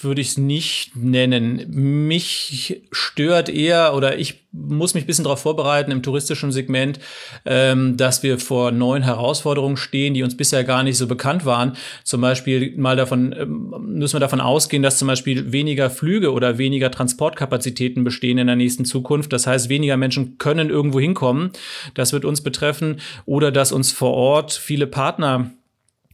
würde 0.03 0.21
ich 0.21 0.29
es 0.29 0.37
nicht 0.37 0.95
nennen. 0.95 1.65
Mich 2.07 2.81
stört 2.91 3.49
eher 3.49 3.95
oder 3.95 4.19
ich 4.19 4.45
muss 4.51 4.93
mich 4.93 5.03
ein 5.03 5.07
bisschen 5.07 5.23
darauf 5.23 5.41
vorbereiten 5.41 5.91
im 5.91 6.03
touristischen 6.03 6.51
Segment, 6.51 6.99
ähm, 7.45 7.95
dass 7.95 8.23
wir 8.23 8.39
vor 8.39 8.71
neuen 8.71 9.03
Herausforderungen 9.03 9.77
stehen, 9.77 10.13
die 10.13 10.23
uns 10.23 10.35
bisher 10.35 10.63
gar 10.63 10.83
nicht 10.83 10.97
so 10.97 11.07
bekannt 11.07 11.45
waren. 11.45 11.77
Zum 12.03 12.21
Beispiel 12.21 12.75
mal 12.75 12.95
davon 12.95 13.33
ähm, 13.37 13.73
müssen 13.79 14.15
wir 14.15 14.19
davon 14.19 14.41
ausgehen, 14.41 14.83
dass 14.83 14.97
zum 14.97 15.07
Beispiel 15.07 15.51
weniger 15.51 15.89
Flüge 15.89 16.33
oder 16.33 16.57
weniger 16.57 16.91
Transportkapazitäten 16.91 18.03
bestehen 18.03 18.39
in 18.39 18.47
der 18.47 18.55
nächsten 18.55 18.83
Zukunft. 18.83 19.31
Das 19.31 19.47
heißt, 19.47 19.69
weniger 19.69 19.95
Menschen 19.95 20.37
können 20.37 20.69
irgendwo 20.69 20.99
hinkommen. 20.99 21.51
Das 21.93 22.11
wird 22.11 22.25
uns 22.25 22.41
betreffen 22.41 22.99
oder 23.25 23.51
dass 23.51 23.71
uns 23.71 23.91
vor 23.91 24.13
Ort 24.13 24.53
viele 24.53 24.87
Partner 24.87 25.51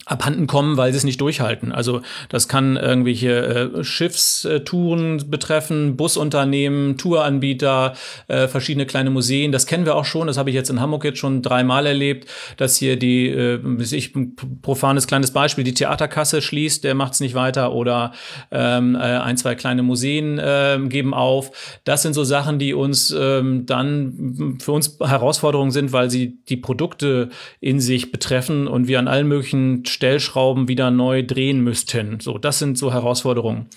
abhanden 0.05 0.47
kommen, 0.47 0.75
weil 0.75 0.91
sie 0.91 0.97
es 0.97 1.03
nicht 1.03 1.21
durchhalten. 1.21 1.71
Also 1.71 2.01
das 2.29 2.47
kann 2.47 2.75
irgendwelche 2.75 3.71
äh, 3.77 3.83
Schiffstouren 3.83 5.29
betreffen, 5.29 5.95
Busunternehmen, 5.95 6.97
Touranbieter, 6.97 7.93
äh, 8.27 8.47
verschiedene 8.47 8.85
kleine 8.85 9.09
Museen. 9.09 9.51
Das 9.51 9.65
kennen 9.65 9.85
wir 9.85 9.95
auch 9.95 10.05
schon. 10.05 10.27
Das 10.27 10.37
habe 10.37 10.49
ich 10.49 10.55
jetzt 10.55 10.69
in 10.69 10.81
Hamburg 10.81 11.05
jetzt 11.05 11.19
schon 11.19 11.41
dreimal 11.41 11.85
erlebt, 11.85 12.29
dass 12.57 12.75
hier 12.77 12.97
die, 12.97 13.29
äh, 13.29 13.59
ich 13.79 14.13
ein 14.15 14.35
profanes 14.61 15.07
kleines 15.07 15.31
Beispiel, 15.31 15.63
die 15.63 15.73
Theaterkasse 15.73 16.41
schließt, 16.41 16.83
der 16.83 16.95
macht 16.95 17.13
es 17.13 17.19
nicht 17.21 17.35
weiter 17.35 17.71
oder 17.71 18.11
ähm, 18.51 18.95
äh, 18.95 18.99
ein 18.99 19.37
zwei 19.37 19.55
kleine 19.55 19.83
Museen 19.83 20.37
äh, 20.37 20.79
geben 20.89 21.13
auf. 21.13 21.79
Das 21.85 22.01
sind 22.01 22.13
so 22.13 22.25
Sachen, 22.25 22.59
die 22.59 22.73
uns 22.73 23.15
ähm, 23.17 23.65
dann 23.65 24.57
für 24.59 24.73
uns 24.73 24.97
Herausforderungen 24.99 25.71
sind, 25.71 25.93
weil 25.93 26.09
sie 26.09 26.39
die 26.49 26.57
Produkte 26.57 27.29
in 27.61 27.79
sich 27.79 28.11
betreffen 28.11 28.67
und 28.67 28.87
wir 28.87 28.99
an 28.99 29.07
allen 29.07 29.27
möglichen 29.27 29.85
Stellschrauben 29.93 30.67
wieder 30.67 30.91
neu 30.91 31.23
drehen 31.23 31.61
müssten. 31.61 32.19
So, 32.19 32.37
das 32.37 32.59
sind 32.59 32.77
so 32.77 32.91
Herausforderungen. 32.91 33.67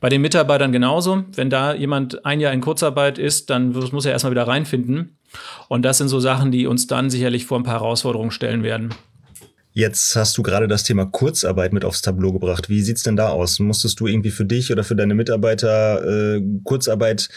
Bei 0.00 0.08
den 0.08 0.20
Mitarbeitern 0.20 0.72
genauso. 0.72 1.24
Wenn 1.34 1.50
da 1.50 1.74
jemand 1.74 2.24
ein 2.24 2.40
Jahr 2.40 2.52
in 2.52 2.60
Kurzarbeit 2.60 3.18
ist, 3.18 3.50
dann 3.50 3.72
muss 3.72 4.04
er 4.04 4.12
erstmal 4.12 4.32
wieder 4.32 4.46
reinfinden. 4.46 5.16
Und 5.68 5.82
das 5.82 5.98
sind 5.98 6.08
so 6.08 6.20
Sachen, 6.20 6.52
die 6.52 6.66
uns 6.66 6.86
dann 6.86 7.10
sicherlich 7.10 7.46
vor 7.46 7.58
ein 7.58 7.64
paar 7.64 7.80
Herausforderungen 7.80 8.30
stellen 8.30 8.62
werden. 8.62 8.94
Jetzt 9.74 10.14
hast 10.16 10.36
du 10.36 10.42
gerade 10.42 10.68
das 10.68 10.84
Thema 10.84 11.06
Kurzarbeit 11.06 11.72
mit 11.72 11.84
aufs 11.84 12.02
Tableau 12.02 12.32
gebracht. 12.32 12.68
Wie 12.68 12.82
sieht's 12.82 13.04
denn 13.04 13.16
da 13.16 13.30
aus? 13.30 13.58
Musstest 13.58 13.98
du 14.00 14.06
irgendwie 14.06 14.30
für 14.30 14.44
dich 14.44 14.70
oder 14.70 14.84
für 14.84 14.94
deine 14.94 15.14
Mitarbeiter 15.14 16.36
äh, 16.36 16.42
Kurzarbeit 16.64 17.30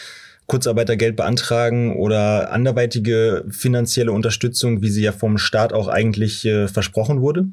Kurzarbeitergeld 0.48 1.15
beantragen 1.15 1.96
oder 1.96 2.51
anderweitige 2.51 3.46
finanzielle 3.50 4.12
Unterstützung, 4.12 4.82
wie 4.82 4.89
sie 4.89 5.01
ja 5.01 5.12
vom 5.12 5.38
Staat 5.38 5.74
auch 5.74 5.88
eigentlich 5.88 6.46
äh, 6.46 6.68
versprochen 6.68 7.22
wurde? 7.22 7.48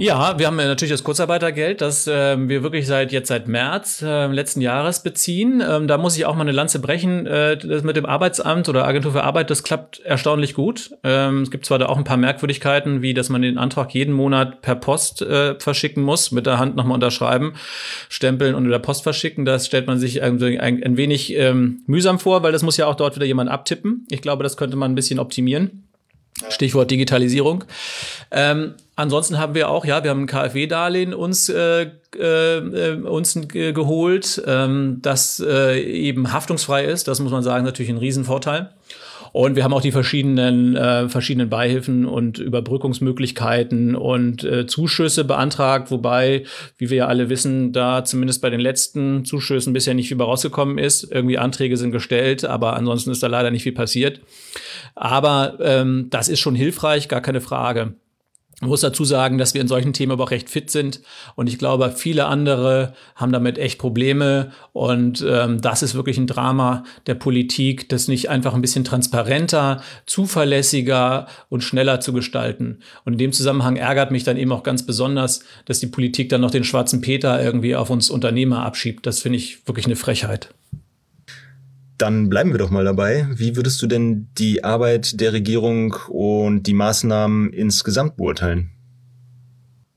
Ja, 0.00 0.38
wir 0.38 0.46
haben 0.46 0.56
natürlich 0.56 0.92
das 0.92 1.02
Kurzarbeitergeld, 1.02 1.80
das 1.80 2.06
äh, 2.06 2.36
wir 2.38 2.62
wirklich 2.62 2.86
seit 2.86 3.10
jetzt 3.10 3.26
seit 3.26 3.48
März 3.48 4.00
äh, 4.00 4.28
letzten 4.28 4.60
Jahres 4.60 5.02
beziehen. 5.02 5.60
Ähm, 5.68 5.88
da 5.88 5.98
muss 5.98 6.16
ich 6.16 6.24
auch 6.24 6.36
mal 6.36 6.42
eine 6.42 6.52
Lanze 6.52 6.78
brechen. 6.78 7.26
Äh, 7.26 7.56
das 7.56 7.82
mit 7.82 7.96
dem 7.96 8.06
Arbeitsamt 8.06 8.68
oder 8.68 8.86
Agentur 8.86 9.10
für 9.10 9.24
Arbeit, 9.24 9.50
das 9.50 9.64
klappt 9.64 9.98
erstaunlich 9.98 10.54
gut. 10.54 10.92
Ähm, 11.02 11.42
es 11.42 11.50
gibt 11.50 11.66
zwar 11.66 11.80
da 11.80 11.86
auch 11.86 11.98
ein 11.98 12.04
paar 12.04 12.16
Merkwürdigkeiten, 12.16 13.02
wie 13.02 13.12
dass 13.12 13.28
man 13.28 13.42
den 13.42 13.58
Antrag 13.58 13.92
jeden 13.92 14.14
Monat 14.14 14.62
per 14.62 14.76
Post 14.76 15.22
äh, 15.22 15.58
verschicken 15.58 16.04
muss, 16.04 16.30
mit 16.30 16.46
der 16.46 16.60
Hand 16.60 16.76
nochmal 16.76 16.94
unterschreiben, 16.94 17.54
stempeln 18.08 18.54
und 18.54 18.66
wieder 18.66 18.78
Post 18.78 19.02
verschicken. 19.02 19.44
Das 19.44 19.66
stellt 19.66 19.88
man 19.88 19.98
sich 19.98 20.22
ein, 20.22 20.40
ein, 20.40 20.80
ein 20.80 20.96
wenig 20.96 21.34
ähm, 21.34 21.82
mühsam 21.86 22.20
vor, 22.20 22.44
weil 22.44 22.52
das 22.52 22.62
muss 22.62 22.76
ja 22.76 22.86
auch 22.86 22.94
dort 22.94 23.16
wieder 23.16 23.26
jemand 23.26 23.50
abtippen. 23.50 24.06
Ich 24.10 24.22
glaube, 24.22 24.44
das 24.44 24.56
könnte 24.56 24.76
man 24.76 24.92
ein 24.92 24.94
bisschen 24.94 25.18
optimieren. 25.18 25.87
Stichwort 26.48 26.90
Digitalisierung. 26.90 27.64
Ähm, 28.30 28.74
ansonsten 28.96 29.38
haben 29.38 29.54
wir 29.54 29.68
auch, 29.68 29.84
ja, 29.84 30.02
wir 30.02 30.10
haben 30.10 30.22
ein 30.22 30.26
KfW-Darlehen 30.26 31.14
uns 31.14 31.48
äh, 31.48 31.90
äh, 32.16 32.94
uns 33.02 33.38
geholt, 33.48 34.42
ähm, 34.46 34.98
das 35.02 35.40
äh, 35.46 35.80
eben 35.80 36.32
haftungsfrei 36.32 36.84
ist. 36.84 37.08
Das 37.08 37.20
muss 37.20 37.32
man 37.32 37.42
sagen, 37.42 37.64
natürlich 37.64 37.90
ein 37.90 37.98
Riesenvorteil. 37.98 38.70
Und 39.38 39.54
wir 39.54 39.62
haben 39.62 39.72
auch 39.72 39.80
die 39.80 39.92
verschiedenen, 39.92 40.74
äh, 40.74 41.08
verschiedenen 41.08 41.48
Beihilfen 41.48 42.06
und 42.06 42.40
Überbrückungsmöglichkeiten 42.40 43.94
und 43.94 44.42
äh, 44.42 44.66
Zuschüsse 44.66 45.24
beantragt, 45.24 45.92
wobei, 45.92 46.42
wie 46.76 46.90
wir 46.90 46.96
ja 46.96 47.06
alle 47.06 47.28
wissen, 47.28 47.72
da 47.72 48.04
zumindest 48.04 48.42
bei 48.42 48.50
den 48.50 48.58
letzten 48.58 49.24
Zuschüssen 49.24 49.72
bisher 49.72 49.94
nicht 49.94 50.08
viel 50.08 50.20
rausgekommen 50.20 50.76
ist. 50.76 51.12
Irgendwie 51.12 51.38
Anträge 51.38 51.76
sind 51.76 51.92
gestellt, 51.92 52.44
aber 52.44 52.74
ansonsten 52.74 53.12
ist 53.12 53.22
da 53.22 53.28
leider 53.28 53.52
nicht 53.52 53.62
viel 53.62 53.70
passiert. 53.70 54.20
Aber 54.96 55.56
ähm, 55.60 56.08
das 56.10 56.28
ist 56.28 56.40
schon 56.40 56.56
hilfreich, 56.56 57.06
gar 57.06 57.20
keine 57.20 57.40
Frage. 57.40 57.94
Ich 58.60 58.66
muss 58.66 58.80
dazu 58.80 59.04
sagen, 59.04 59.38
dass 59.38 59.54
wir 59.54 59.60
in 59.60 59.68
solchen 59.68 59.92
Themen 59.92 60.10
aber 60.10 60.24
auch 60.24 60.32
recht 60.32 60.50
fit 60.50 60.68
sind 60.68 61.00
und 61.36 61.46
ich 61.46 61.58
glaube, 61.58 61.92
viele 61.92 62.26
andere 62.26 62.92
haben 63.14 63.30
damit 63.30 63.56
echt 63.56 63.78
Probleme 63.78 64.50
und 64.72 65.24
ähm, 65.26 65.60
das 65.60 65.84
ist 65.84 65.94
wirklich 65.94 66.18
ein 66.18 66.26
Drama 66.26 66.82
der 67.06 67.14
Politik, 67.14 67.88
das 67.88 68.08
nicht 68.08 68.28
einfach 68.30 68.54
ein 68.54 68.60
bisschen 68.60 68.82
transparenter, 68.82 69.80
zuverlässiger 70.06 71.28
und 71.48 71.62
schneller 71.62 72.00
zu 72.00 72.12
gestalten. 72.12 72.80
Und 73.04 73.12
in 73.12 73.18
dem 73.18 73.32
Zusammenhang 73.32 73.76
ärgert 73.76 74.10
mich 74.10 74.24
dann 74.24 74.36
eben 74.36 74.50
auch 74.50 74.64
ganz 74.64 74.84
besonders, 74.84 75.44
dass 75.66 75.78
die 75.78 75.86
Politik 75.86 76.28
dann 76.28 76.40
noch 76.40 76.50
den 76.50 76.64
schwarzen 76.64 77.00
Peter 77.00 77.40
irgendwie 77.40 77.76
auf 77.76 77.90
uns 77.90 78.10
Unternehmer 78.10 78.64
abschiebt. 78.64 79.06
Das 79.06 79.20
finde 79.20 79.38
ich 79.38 79.68
wirklich 79.68 79.86
eine 79.86 79.96
Frechheit. 79.96 80.52
Dann 81.98 82.28
bleiben 82.28 82.52
wir 82.52 82.58
doch 82.58 82.70
mal 82.70 82.84
dabei. 82.84 83.26
Wie 83.34 83.56
würdest 83.56 83.82
du 83.82 83.88
denn 83.88 84.28
die 84.38 84.62
Arbeit 84.62 85.20
der 85.20 85.32
Regierung 85.32 85.96
und 86.08 86.62
die 86.62 86.74
Maßnahmen 86.74 87.52
insgesamt 87.52 88.16
beurteilen? 88.16 88.70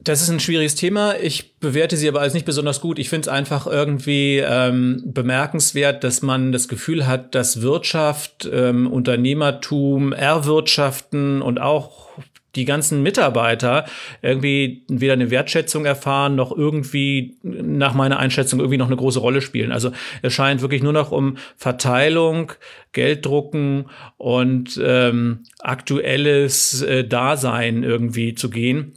Das 0.03 0.23
ist 0.23 0.29
ein 0.31 0.39
schwieriges 0.39 0.73
Thema. 0.73 1.15
Ich 1.21 1.59
bewerte 1.59 1.95
sie 1.95 2.07
aber 2.07 2.21
als 2.21 2.33
nicht 2.33 2.47
besonders 2.47 2.81
gut. 2.81 2.97
Ich 2.97 3.09
finde 3.09 3.21
es 3.21 3.27
einfach 3.27 3.67
irgendwie 3.67 4.39
ähm, 4.39 5.03
bemerkenswert, 5.05 6.03
dass 6.03 6.23
man 6.23 6.51
das 6.51 6.67
Gefühl 6.67 7.05
hat, 7.05 7.35
dass 7.35 7.61
Wirtschaft, 7.61 8.49
ähm, 8.51 8.91
Unternehmertum, 8.91 10.11
Erwirtschaften 10.11 11.43
und 11.43 11.61
auch 11.61 12.09
die 12.55 12.65
ganzen 12.65 13.01
Mitarbeiter 13.03 13.85
irgendwie 14.21 14.83
weder 14.87 15.13
eine 15.13 15.31
Wertschätzung 15.31 15.85
erfahren, 15.85 16.35
noch 16.35 16.55
irgendwie 16.55 17.37
nach 17.43 17.93
meiner 17.93 18.19
Einschätzung 18.19 18.59
irgendwie 18.59 18.77
noch 18.77 18.87
eine 18.87 18.97
große 18.97 19.19
Rolle 19.19 19.41
spielen. 19.41 19.71
Also 19.71 19.91
es 20.21 20.33
scheint 20.33 20.61
wirklich 20.61 20.83
nur 20.83 20.93
noch 20.93 21.11
um 21.11 21.37
Verteilung, 21.55 22.51
Gelddrucken 22.91 23.85
und 24.17 24.79
ähm, 24.83 25.43
aktuelles 25.59 26.81
äh, 26.81 27.05
Dasein 27.05 27.83
irgendwie 27.83 28.35
zu 28.35 28.49
gehen 28.49 28.93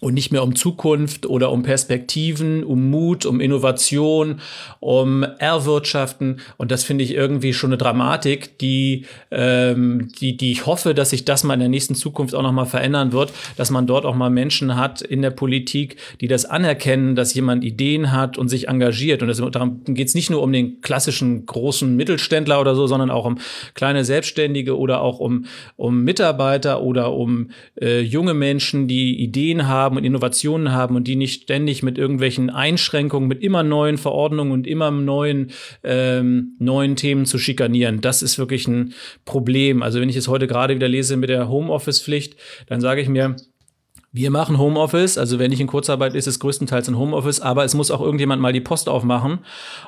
und 0.00 0.14
nicht 0.14 0.30
mehr 0.30 0.42
um 0.42 0.54
Zukunft 0.54 1.26
oder 1.26 1.50
um 1.50 1.62
Perspektiven, 1.62 2.64
um 2.64 2.90
Mut, 2.90 3.24
um 3.24 3.40
Innovation, 3.40 4.40
um 4.80 5.22
Erwirtschaften. 5.22 6.40
Und 6.56 6.70
das 6.70 6.84
finde 6.84 7.04
ich 7.04 7.14
irgendwie 7.14 7.54
schon 7.54 7.70
eine 7.70 7.78
Dramatik, 7.78 8.58
die, 8.58 9.06
ähm, 9.30 10.08
die, 10.20 10.36
die 10.36 10.52
ich 10.52 10.66
hoffe, 10.66 10.94
dass 10.94 11.10
sich 11.10 11.24
das 11.24 11.44
mal 11.44 11.54
in 11.54 11.60
der 11.60 11.68
nächsten 11.68 11.94
Zukunft 11.94 12.34
auch 12.34 12.42
nochmal 12.42 12.66
verändern 12.66 13.12
wird, 13.12 13.32
dass 13.56 13.70
man 13.70 13.86
dort 13.86 14.04
auch 14.04 14.14
mal 14.14 14.30
Menschen 14.30 14.76
hat 14.76 15.00
in 15.00 15.22
der 15.22 15.30
Politik, 15.30 15.96
die 16.20 16.28
das 16.28 16.44
anerkennen, 16.44 17.16
dass 17.16 17.34
jemand 17.34 17.64
Ideen 17.64 18.12
hat 18.12 18.36
und 18.36 18.48
sich 18.48 18.68
engagiert. 18.68 19.22
Und 19.22 19.28
das, 19.28 19.38
darum 19.38 19.82
geht 19.84 20.08
es 20.08 20.14
nicht 20.14 20.30
nur 20.30 20.42
um 20.42 20.52
den 20.52 20.82
klassischen 20.82 21.46
großen 21.46 21.96
Mittelständler 21.96 22.60
oder 22.60 22.74
so, 22.74 22.86
sondern 22.86 23.10
auch 23.10 23.24
um 23.24 23.38
kleine 23.74 24.04
Selbstständige 24.04 24.76
oder 24.76 25.00
auch 25.00 25.20
um, 25.20 25.46
um 25.76 26.04
Mitarbeiter 26.04 26.82
oder 26.82 27.12
um 27.12 27.50
äh, 27.80 28.00
junge 28.00 28.34
Menschen, 28.34 28.88
die 28.88 29.18
Ideen 29.20 29.66
haben 29.68 29.85
haben 29.86 29.96
und 29.96 30.04
Innovationen 30.04 30.72
haben 30.72 30.96
und 30.96 31.04
die 31.04 31.16
nicht 31.16 31.44
ständig 31.44 31.82
mit 31.82 31.96
irgendwelchen 31.96 32.50
Einschränkungen, 32.50 33.28
mit 33.28 33.42
immer 33.42 33.62
neuen 33.62 33.96
Verordnungen 33.96 34.52
und 34.52 34.66
immer 34.66 34.90
neuen, 34.90 35.52
ähm, 35.84 36.56
neuen 36.58 36.96
Themen 36.96 37.24
zu 37.24 37.38
schikanieren. 37.38 38.00
Das 38.00 38.22
ist 38.22 38.38
wirklich 38.38 38.66
ein 38.66 38.94
Problem. 39.24 39.82
Also 39.82 40.00
wenn 40.00 40.08
ich 40.08 40.16
es 40.16 40.28
heute 40.28 40.46
gerade 40.46 40.74
wieder 40.74 40.88
lese 40.88 41.16
mit 41.16 41.30
der 41.30 41.48
Homeoffice-Pflicht, 41.48 42.36
dann 42.66 42.80
sage 42.80 43.00
ich 43.00 43.08
mir, 43.08 43.36
wir 44.16 44.30
machen 44.30 44.56
Homeoffice, 44.56 45.18
also 45.18 45.38
wenn 45.38 45.52
ich 45.52 45.60
in 45.60 45.66
Kurzarbeit 45.66 46.14
ist, 46.14 46.26
ist 46.26 46.38
größtenteils 46.38 46.88
ein 46.88 46.96
Homeoffice, 46.96 47.40
aber 47.40 47.64
es 47.64 47.74
muss 47.74 47.90
auch 47.90 48.00
irgendjemand 48.00 48.40
mal 48.40 48.54
die 48.54 48.62
Post 48.62 48.88
aufmachen. 48.88 49.40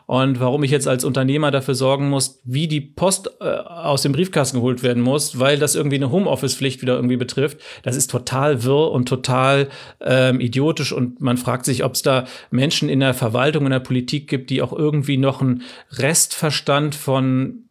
Und 0.04 0.38
warum 0.38 0.62
ich 0.64 0.70
jetzt 0.70 0.86
als 0.86 1.02
Unternehmer 1.02 1.50
dafür 1.50 1.74
sorgen 1.74 2.10
muss, 2.10 2.38
wie 2.44 2.68
die 2.68 2.82
Post 2.82 3.30
äh, 3.40 3.44
aus 3.44 4.02
dem 4.02 4.12
Briefkasten 4.12 4.58
geholt 4.58 4.82
werden 4.82 5.02
muss, 5.02 5.38
weil 5.38 5.58
das 5.58 5.74
irgendwie 5.74 5.96
eine 5.96 6.10
Homeoffice-Pflicht 6.10 6.82
wieder 6.82 6.96
irgendwie 6.96 7.16
betrifft, 7.16 7.58
das 7.84 7.96
ist 7.96 8.10
total 8.10 8.64
wirr 8.64 8.90
und 8.90 9.08
total 9.08 9.68
ähm, 10.02 10.40
idiotisch. 10.40 10.92
Und 10.92 11.22
man 11.22 11.38
fragt 11.38 11.64
sich, 11.64 11.82
ob 11.82 11.94
es 11.94 12.02
da 12.02 12.26
Menschen 12.50 12.90
in 12.90 13.00
der 13.00 13.14
Verwaltung, 13.14 13.64
in 13.64 13.70
der 13.70 13.80
Politik 13.80 14.28
gibt, 14.28 14.50
die 14.50 14.60
auch 14.60 14.74
irgendwie 14.74 15.16
noch 15.16 15.40
einen 15.40 15.62
Restverstand 15.92 16.94
von 16.94 17.64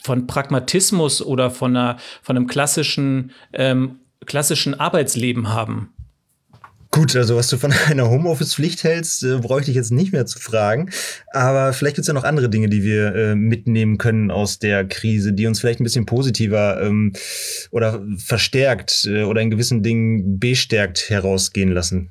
von 0.00 0.28
Pragmatismus 0.28 1.20
oder 1.20 1.50
von 1.50 1.76
einer 1.76 1.96
von 2.22 2.36
einem 2.36 2.46
klassischen 2.46 3.32
ähm, 3.52 3.98
klassischen 4.26 4.78
Arbeitsleben 4.78 5.48
haben. 5.48 5.92
Gut, 6.90 7.14
also 7.16 7.36
was 7.36 7.48
du 7.48 7.58
von 7.58 7.72
einer 7.88 8.08
Homeoffice-Pflicht 8.08 8.82
hältst, 8.82 9.22
äh, 9.22 9.38
bräuchte 9.38 9.70
ich 9.70 9.76
jetzt 9.76 9.92
nicht 9.92 10.12
mehr 10.12 10.26
zu 10.26 10.38
fragen. 10.38 10.90
Aber 11.32 11.72
vielleicht 11.72 11.96
gibt 11.96 12.02
es 12.02 12.08
ja 12.08 12.14
noch 12.14 12.24
andere 12.24 12.48
Dinge, 12.48 12.68
die 12.68 12.82
wir 12.82 13.14
äh, 13.14 13.34
mitnehmen 13.34 13.98
können 13.98 14.30
aus 14.30 14.58
der 14.58 14.86
Krise, 14.86 15.32
die 15.32 15.46
uns 15.46 15.60
vielleicht 15.60 15.80
ein 15.80 15.84
bisschen 15.84 16.06
positiver 16.06 16.80
ähm, 16.80 17.12
oder 17.70 18.02
verstärkt 18.16 19.06
äh, 19.06 19.24
oder 19.24 19.42
in 19.42 19.50
gewissen 19.50 19.82
Dingen 19.82 20.38
bestärkt 20.38 21.10
herausgehen 21.10 21.72
lassen. 21.72 22.10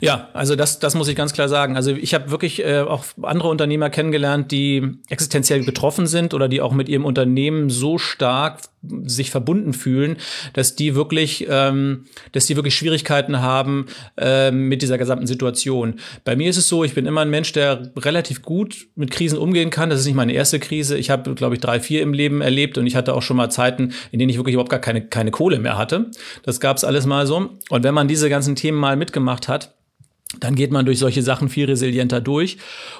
Ja, 0.00 0.30
also 0.32 0.56
das, 0.56 0.78
das 0.78 0.94
muss 0.94 1.08
ich 1.08 1.16
ganz 1.16 1.34
klar 1.34 1.50
sagen. 1.50 1.76
Also 1.76 1.90
ich 1.90 2.14
habe 2.14 2.30
wirklich 2.30 2.64
äh, 2.64 2.80
auch 2.80 3.04
andere 3.20 3.48
Unternehmer 3.48 3.90
kennengelernt, 3.90 4.50
die 4.50 4.94
existenziell 5.10 5.62
betroffen 5.62 6.06
sind 6.06 6.32
oder 6.32 6.48
die 6.48 6.62
auch 6.62 6.72
mit 6.72 6.88
ihrem 6.88 7.04
Unternehmen 7.04 7.68
so 7.68 7.98
stark 7.98 8.60
sich 8.82 9.30
verbunden 9.30 9.72
fühlen, 9.74 10.16
dass 10.54 10.74
die 10.74 10.94
wirklich, 10.94 11.46
ähm, 11.50 12.06
dass 12.32 12.46
die 12.46 12.56
wirklich 12.56 12.74
Schwierigkeiten 12.74 13.40
haben 13.40 13.86
ähm, 14.16 14.68
mit 14.68 14.80
dieser 14.80 14.96
gesamten 14.96 15.26
Situation. 15.26 15.96
Bei 16.24 16.34
mir 16.34 16.48
ist 16.48 16.56
es 16.56 16.68
so, 16.68 16.82
ich 16.82 16.94
bin 16.94 17.06
immer 17.06 17.20
ein 17.20 17.30
Mensch, 17.30 17.52
der 17.52 17.92
relativ 17.96 18.42
gut 18.42 18.88
mit 18.94 19.10
Krisen 19.10 19.38
umgehen 19.38 19.70
kann. 19.70 19.90
Das 19.90 20.00
ist 20.00 20.06
nicht 20.06 20.14
meine 20.14 20.32
erste 20.32 20.58
Krise. 20.58 20.96
Ich 20.96 21.10
habe, 21.10 21.34
glaube 21.34 21.54
ich, 21.54 21.60
drei, 21.60 21.78
vier 21.78 22.00
im 22.02 22.14
Leben 22.14 22.40
erlebt 22.40 22.78
und 22.78 22.86
ich 22.86 22.96
hatte 22.96 23.14
auch 23.14 23.22
schon 23.22 23.36
mal 23.36 23.50
Zeiten, 23.50 23.92
in 24.12 24.18
denen 24.18 24.30
ich 24.30 24.36
wirklich 24.36 24.54
überhaupt 24.54 24.70
gar 24.70 24.80
keine, 24.80 25.06
keine 25.06 25.30
Kohle 25.30 25.58
mehr 25.58 25.76
hatte. 25.76 26.10
Das 26.42 26.58
gab 26.58 26.78
es 26.78 26.84
alles 26.84 27.04
mal 27.04 27.26
so. 27.26 27.50
Und 27.68 27.84
wenn 27.84 27.94
man 27.94 28.08
diese 28.08 28.30
ganzen 28.30 28.56
Themen 28.56 28.78
mal 28.78 28.96
mitgemacht 28.96 29.48
hat, 29.48 29.74
dann 30.38 30.54
geht 30.54 30.70
man 30.70 30.86
durch 30.86 31.00
solche 31.00 31.22
Sachen 31.22 31.48
viel 31.48 31.66
resilienter 31.66 32.20
durch. 32.20 32.56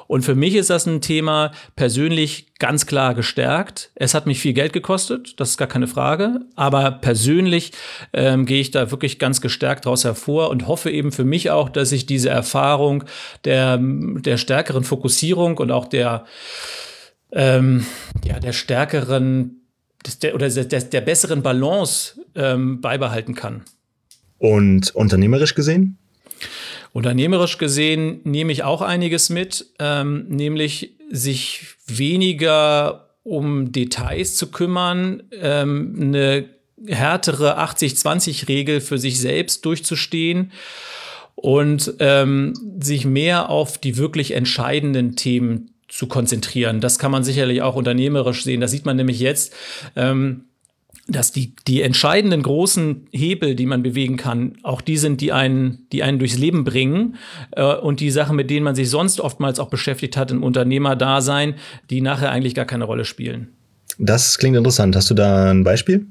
Und 0.08 0.22
für 0.24 0.34
mich 0.34 0.56
ist 0.56 0.68
das 0.68 0.86
ein 0.86 1.00
Thema 1.00 1.52
persönlich 1.76 2.54
ganz 2.58 2.86
klar 2.86 3.14
gestärkt. 3.14 3.92
Es 3.94 4.14
hat 4.14 4.26
mich 4.26 4.40
viel 4.40 4.52
Geld 4.52 4.72
gekostet, 4.72 5.38
das 5.38 5.50
ist 5.50 5.56
gar 5.56 5.68
keine 5.68 5.86
Frage. 5.86 6.40
Aber 6.56 6.90
persönlich 6.90 7.70
ähm, 8.12 8.46
gehe 8.46 8.60
ich 8.60 8.72
da 8.72 8.90
wirklich 8.90 9.20
ganz 9.20 9.40
gestärkt 9.40 9.86
daraus 9.86 10.02
hervor 10.02 10.50
und 10.50 10.66
hoffe 10.66 10.90
eben 10.90 11.12
für 11.12 11.24
mich 11.24 11.50
auch, 11.50 11.68
dass 11.68 11.92
ich 11.92 12.04
diese 12.04 12.30
Erfahrung 12.30 13.04
der, 13.44 13.78
der 13.80 14.36
stärkeren 14.36 14.82
Fokussierung 14.82 15.58
und 15.58 15.70
auch 15.70 15.86
der, 15.86 16.24
ähm, 17.30 17.86
ja, 18.24 18.40
der 18.40 18.52
stärkeren 18.52 19.60
des, 20.04 20.18
der, 20.18 20.34
oder 20.34 20.48
der, 20.48 20.80
der 20.80 21.00
besseren 21.00 21.42
Balance 21.42 22.20
ähm, 22.34 22.80
beibehalten 22.80 23.36
kann. 23.36 23.62
Und 24.38 24.94
unternehmerisch 24.96 25.54
gesehen? 25.54 25.99
Unternehmerisch 26.92 27.58
gesehen 27.58 28.20
nehme 28.24 28.52
ich 28.52 28.64
auch 28.64 28.82
einiges 28.82 29.30
mit, 29.30 29.66
ähm, 29.78 30.26
nämlich 30.28 30.92
sich 31.10 31.66
weniger 31.86 33.10
um 33.22 33.70
Details 33.72 34.36
zu 34.36 34.50
kümmern, 34.50 35.22
ähm, 35.32 35.96
eine 36.00 36.48
härtere 36.86 37.58
80-20-Regel 37.58 38.80
für 38.80 38.98
sich 38.98 39.20
selbst 39.20 39.64
durchzustehen 39.64 40.52
und 41.34 41.94
ähm, 42.00 42.54
sich 42.80 43.04
mehr 43.04 43.50
auf 43.50 43.78
die 43.78 43.96
wirklich 43.96 44.32
entscheidenden 44.32 45.16
Themen 45.16 45.70
zu 45.88 46.06
konzentrieren. 46.06 46.80
Das 46.80 46.98
kann 46.98 47.10
man 47.10 47.24
sicherlich 47.24 47.62
auch 47.62 47.74
unternehmerisch 47.74 48.44
sehen. 48.44 48.60
Das 48.60 48.70
sieht 48.70 48.86
man 48.86 48.96
nämlich 48.96 49.20
jetzt. 49.20 49.54
Ähm, 49.96 50.44
dass 51.06 51.32
die, 51.32 51.54
die 51.66 51.82
entscheidenden 51.82 52.42
großen 52.42 53.08
Hebel, 53.10 53.54
die 53.54 53.66
man 53.66 53.82
bewegen 53.82 54.16
kann, 54.16 54.54
auch 54.62 54.80
die 54.80 54.96
sind, 54.96 55.20
die 55.20 55.32
einen, 55.32 55.86
die 55.92 56.02
einen 56.02 56.18
durchs 56.18 56.38
Leben 56.38 56.64
bringen 56.64 57.16
äh, 57.52 57.74
und 57.74 58.00
die 58.00 58.10
Sachen, 58.10 58.36
mit 58.36 58.50
denen 58.50 58.64
man 58.64 58.74
sich 58.74 58.90
sonst 58.90 59.20
oftmals 59.20 59.58
auch 59.58 59.70
beschäftigt 59.70 60.16
hat 60.16 60.30
im 60.30 60.42
Unternehmerdasein, 60.42 61.54
die 61.90 62.00
nachher 62.00 62.30
eigentlich 62.30 62.54
gar 62.54 62.64
keine 62.66 62.84
Rolle 62.84 63.04
spielen. 63.04 63.48
Das 63.98 64.38
klingt 64.38 64.56
interessant. 64.56 64.96
Hast 64.96 65.10
du 65.10 65.14
da 65.14 65.50
ein 65.50 65.64
Beispiel? 65.64 66.06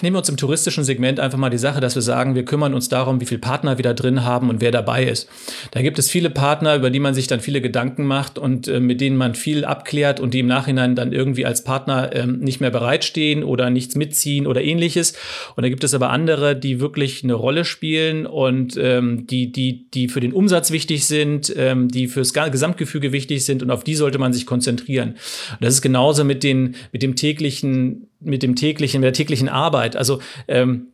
Nehmen 0.00 0.14
wir 0.14 0.18
uns 0.18 0.28
im 0.28 0.36
touristischen 0.36 0.84
Segment 0.84 1.18
einfach 1.18 1.38
mal 1.38 1.50
die 1.50 1.58
Sache, 1.58 1.80
dass 1.80 1.96
wir 1.96 2.02
sagen, 2.02 2.34
wir 2.34 2.44
kümmern 2.44 2.72
uns 2.72 2.88
darum, 2.88 3.20
wie 3.20 3.26
viele 3.26 3.40
Partner 3.40 3.78
wir 3.78 3.82
da 3.82 3.94
drin 3.94 4.24
haben 4.24 4.48
und 4.48 4.60
wer 4.60 4.70
dabei 4.70 5.04
ist. 5.04 5.28
Da 5.72 5.82
gibt 5.82 5.98
es 5.98 6.08
viele 6.08 6.30
Partner, 6.30 6.76
über 6.76 6.90
die 6.90 7.00
man 7.00 7.14
sich 7.14 7.26
dann 7.26 7.40
viele 7.40 7.60
Gedanken 7.60 8.04
macht 8.04 8.38
und 8.38 8.68
äh, 8.68 8.78
mit 8.78 9.00
denen 9.00 9.16
man 9.16 9.34
viel 9.34 9.64
abklärt 9.64 10.20
und 10.20 10.34
die 10.34 10.40
im 10.40 10.46
Nachhinein 10.46 10.94
dann 10.94 11.12
irgendwie 11.12 11.44
als 11.44 11.64
Partner 11.64 12.10
ähm, 12.14 12.38
nicht 12.38 12.60
mehr 12.60 12.70
bereitstehen 12.70 13.42
oder 13.42 13.70
nichts 13.70 13.96
mitziehen 13.96 14.46
oder 14.46 14.62
ähnliches. 14.62 15.14
Und 15.56 15.64
da 15.64 15.68
gibt 15.68 15.82
es 15.82 15.94
aber 15.94 16.10
andere, 16.10 16.54
die 16.54 16.78
wirklich 16.78 17.24
eine 17.24 17.34
Rolle 17.34 17.64
spielen 17.64 18.26
und 18.26 18.76
ähm, 18.80 19.26
die, 19.26 19.50
die, 19.50 19.90
die 19.90 20.08
für 20.08 20.20
den 20.20 20.32
Umsatz 20.32 20.70
wichtig 20.70 21.06
sind, 21.06 21.52
ähm, 21.56 21.88
die 21.88 22.06
fürs 22.06 22.32
Gesamtgefüge 22.32 23.12
wichtig 23.12 23.44
sind 23.44 23.62
und 23.62 23.70
auf 23.72 23.82
die 23.82 23.96
sollte 23.96 24.18
man 24.18 24.32
sich 24.32 24.46
konzentrieren. 24.46 25.10
Und 25.52 25.62
das 25.62 25.74
ist 25.74 25.82
genauso 25.82 26.22
mit 26.24 26.44
den, 26.44 26.76
mit 26.92 27.02
dem 27.02 27.16
täglichen 27.16 28.06
mit 28.20 28.42
dem 28.42 28.56
täglichen, 28.56 29.00
mit 29.00 29.06
der 29.06 29.12
täglichen 29.12 29.48
Arbeit. 29.48 29.96
Also 29.96 30.20
ähm, 30.48 30.88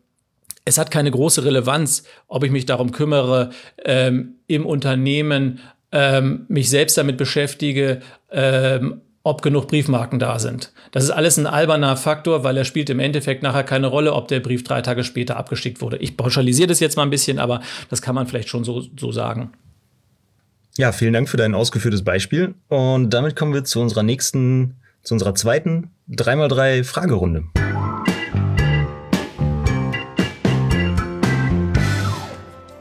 es 0.64 0.78
hat 0.78 0.90
keine 0.90 1.10
große 1.10 1.44
Relevanz, 1.44 2.04
ob 2.28 2.44
ich 2.44 2.50
mich 2.50 2.66
darum 2.66 2.92
kümmere, 2.92 3.50
ähm, 3.84 4.36
im 4.46 4.66
Unternehmen 4.66 5.60
ähm, 5.90 6.46
mich 6.48 6.70
selbst 6.70 6.96
damit 6.96 7.16
beschäftige, 7.16 8.00
ähm, 8.30 9.00
ob 9.24 9.42
genug 9.42 9.68
Briefmarken 9.68 10.18
da 10.18 10.38
sind. 10.38 10.72
Das 10.90 11.04
ist 11.04 11.10
alles 11.10 11.36
ein 11.36 11.46
alberner 11.46 11.96
Faktor, 11.96 12.42
weil 12.42 12.56
er 12.56 12.64
spielt 12.64 12.90
im 12.90 12.98
Endeffekt 12.98 13.42
nachher 13.42 13.62
keine 13.62 13.86
Rolle, 13.86 14.14
ob 14.14 14.28
der 14.28 14.40
Brief 14.40 14.64
drei 14.64 14.82
Tage 14.82 15.04
später 15.04 15.36
abgeschickt 15.36 15.80
wurde. 15.80 15.96
Ich 15.98 16.16
pauschalisiere 16.16 16.68
das 16.68 16.80
jetzt 16.80 16.96
mal 16.96 17.04
ein 17.04 17.10
bisschen, 17.10 17.38
aber 17.38 17.60
das 17.88 18.02
kann 18.02 18.14
man 18.14 18.26
vielleicht 18.26 18.48
schon 18.48 18.64
so, 18.64 18.82
so 18.98 19.12
sagen. 19.12 19.52
Ja, 20.76 20.90
vielen 20.90 21.12
Dank 21.12 21.28
für 21.28 21.36
dein 21.36 21.54
ausgeführtes 21.54 22.02
Beispiel. 22.02 22.54
Und 22.68 23.10
damit 23.10 23.36
kommen 23.36 23.52
wir 23.52 23.62
zu 23.64 23.80
unserer 23.80 24.02
nächsten 24.02 24.76
zu 25.02 25.14
unserer 25.14 25.34
zweiten 25.34 25.90
3x3 26.10 26.84
Fragerunde. 26.84 27.44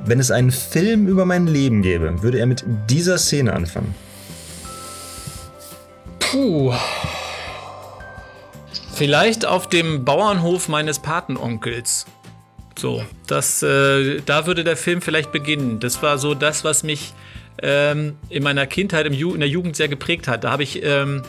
Wenn 0.04 0.20
es 0.20 0.32
einen 0.32 0.52
Film 0.52 1.08
über 1.08 1.26
mein 1.26 1.48
Leben 1.48 1.82
gäbe, 1.82 2.22
würde 2.22 2.40
er 2.40 2.46
mit 2.46 2.66
dieser 2.90 3.18
Szene 3.18 3.54
anfangen. 3.54 3.96
Puh. 6.20 6.74
Vielleicht 8.94 9.46
auf 9.46 9.70
dem 9.70 10.04
Bauernhof 10.04 10.68
meines 10.68 11.00
Patenonkels. 11.00 12.06
So, 12.78 13.04
das, 13.28 13.64
äh, 13.64 14.22
da 14.26 14.48
würde 14.48 14.64
der 14.64 14.76
Film 14.76 15.02
vielleicht 15.02 15.32
beginnen. 15.32 15.80
Das 15.80 16.02
war 16.04 16.18
so 16.18 16.34
das, 16.34 16.64
was 16.64 16.84
mich 16.84 17.14
ähm, 17.62 18.18
in 18.30 18.44
meiner 18.44 18.66
Kindheit, 18.66 19.06
in 19.06 19.40
der 19.40 19.50
Jugend 19.50 19.76
sehr 19.76 19.88
geprägt 19.88 20.28
hat. 20.28 20.44
Da 20.44 20.52
habe 20.52 20.64
ich 20.64 20.84
ähm, 20.84 21.22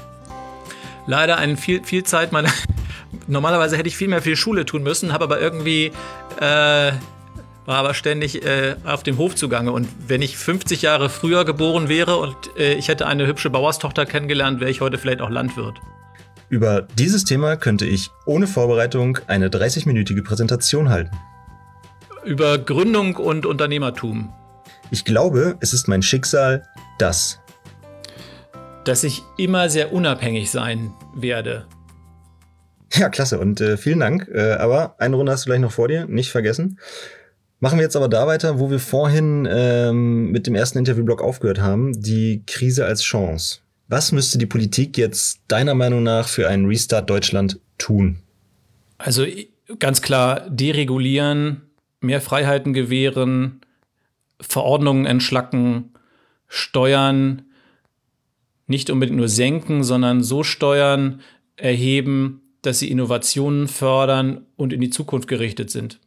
leider 1.07 1.39
eine 1.39 1.57
viel, 1.57 1.83
viel 1.85 2.05
Zeit 2.05 2.33
meiner. 2.33 2.51
Normalerweise 3.27 3.77
hätte 3.77 3.89
ich 3.89 3.97
viel 3.97 4.09
mehr 4.09 4.23
für 4.23 4.31
die 4.31 4.37
Schule 4.37 4.65
tun 4.65 4.83
müssen, 4.83 5.13
habe 5.13 5.25
aber 5.25 5.41
irgendwie. 5.41 5.93
Äh, 6.41 6.93
war 7.65 7.77
aber 7.77 7.95
ständig 7.95 8.45
äh, 8.45 8.75
auf 8.85 9.03
dem 9.03 9.19
Hof 9.19 9.37
zugange. 9.37 9.73
Und 9.73 9.89
wenn 10.09 10.21
ich 10.21 10.37
50 10.37 10.83
Jahre 10.83 11.09
früher 11.09 11.45
geboren 11.45 11.89
wäre 11.89 12.17
und 12.17 12.37
äh, 12.59 12.75
ich 12.75 12.89
hätte 12.89 13.07
eine 13.07 13.27
hübsche 13.27 13.51
Bauerstochter 13.51 14.05
kennengelernt, 14.05 14.61
wäre 14.61 14.71
ich 14.71 14.81
heute 14.81 14.99
vielleicht 14.99 15.21
auch 15.21 15.31
Landwirt. 15.31 15.81
Über 16.49 16.83
dieses 16.99 17.25
Thema 17.25 17.57
könnte 17.57 17.87
ich 17.87 18.11
ohne 18.27 18.47
Vorbereitung 18.47 19.19
eine 19.27 19.49
30-minütige 19.49 20.23
Präsentation 20.23 20.89
halten. 20.89 21.17
Über 22.25 22.59
Gründung 22.59 23.17
und 23.17 23.47
Unternehmertum. 23.47 24.33
Ich 24.91 25.05
glaube, 25.05 25.57
es 25.61 25.73
ist 25.73 25.89
mein 25.89 26.03
Schicksal, 26.03 26.65
das 26.99 27.41
dass 28.85 29.05
ich 29.05 29.23
immer 29.37 29.69
sehr 29.69 29.93
unabhängig 29.93 30.51
sein 30.51 30.93
werde. 31.15 31.67
Ja, 32.95 33.09
klasse 33.09 33.39
und 33.39 33.61
äh, 33.61 33.77
vielen 33.77 34.01
Dank. 34.01 34.29
Äh, 34.33 34.53
aber 34.53 34.97
eine 34.99 35.17
Runde 35.17 35.33
hast 35.33 35.47
du 35.47 35.51
gleich 35.51 35.61
noch 35.61 35.73
vor 35.73 35.89
dir, 35.89 36.07
nicht 36.07 36.31
vergessen. 36.31 36.79
Machen 37.61 37.79
wir 37.79 37.85
jetzt 37.85 37.97
aber 37.97 38.09
da 38.09 38.27
weiter, 38.27 38.59
wo 38.59 38.71
wir 38.71 38.81
vorhin 38.81 39.49
ähm, 39.51 40.31
mit 40.31 40.47
dem 40.47 40.55
ersten 40.55 40.79
Interviewblock 40.79 41.23
aufgehört 41.23 41.61
haben, 41.61 41.93
die 41.93 42.43
Krise 42.47 42.85
als 42.85 43.03
Chance. 43.03 43.61
Was 43.89 44.11
müsste 44.11 44.37
die 44.37 44.47
Politik 44.47 44.99
jetzt 44.99 45.41
deiner 45.49 45.75
Meinung 45.75 46.03
nach 46.03 46.29
für 46.29 46.49
einen 46.49 46.67
Restart 46.67 47.09
Deutschland 47.09 47.61
tun? 47.79 48.19
Also 48.99 49.27
ganz 49.79 50.03
klar 50.03 50.49
deregulieren, 50.51 51.63
mehr 52.01 52.21
Freiheiten 52.21 52.73
gewähren, 52.73 53.61
Verordnungen 54.41 55.07
entschlacken, 55.07 55.93
Steuern 56.49 57.43
nicht 58.73 58.91
unbedingt 58.91 59.19
nur 59.19 59.29
senken, 59.29 59.85
sondern 59.85 60.23
so 60.23 60.43
Steuern 60.43 61.21
erheben, 61.57 62.41
dass 62.63 62.79
sie 62.79 62.91
Innovationen 62.91 63.69
fördern 63.69 64.47
und 64.57 64.73
in 64.73 64.81
die 64.81 64.91
Zukunft 64.91 65.29
gerichtet 65.29 65.71
sind. 65.71 66.01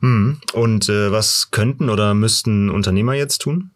Hm. 0.00 0.40
Und 0.54 0.88
äh, 0.88 1.12
was 1.12 1.50
könnten 1.50 1.90
oder 1.90 2.14
müssten 2.14 2.70
Unternehmer 2.70 3.14
jetzt 3.14 3.38
tun? 3.38 3.70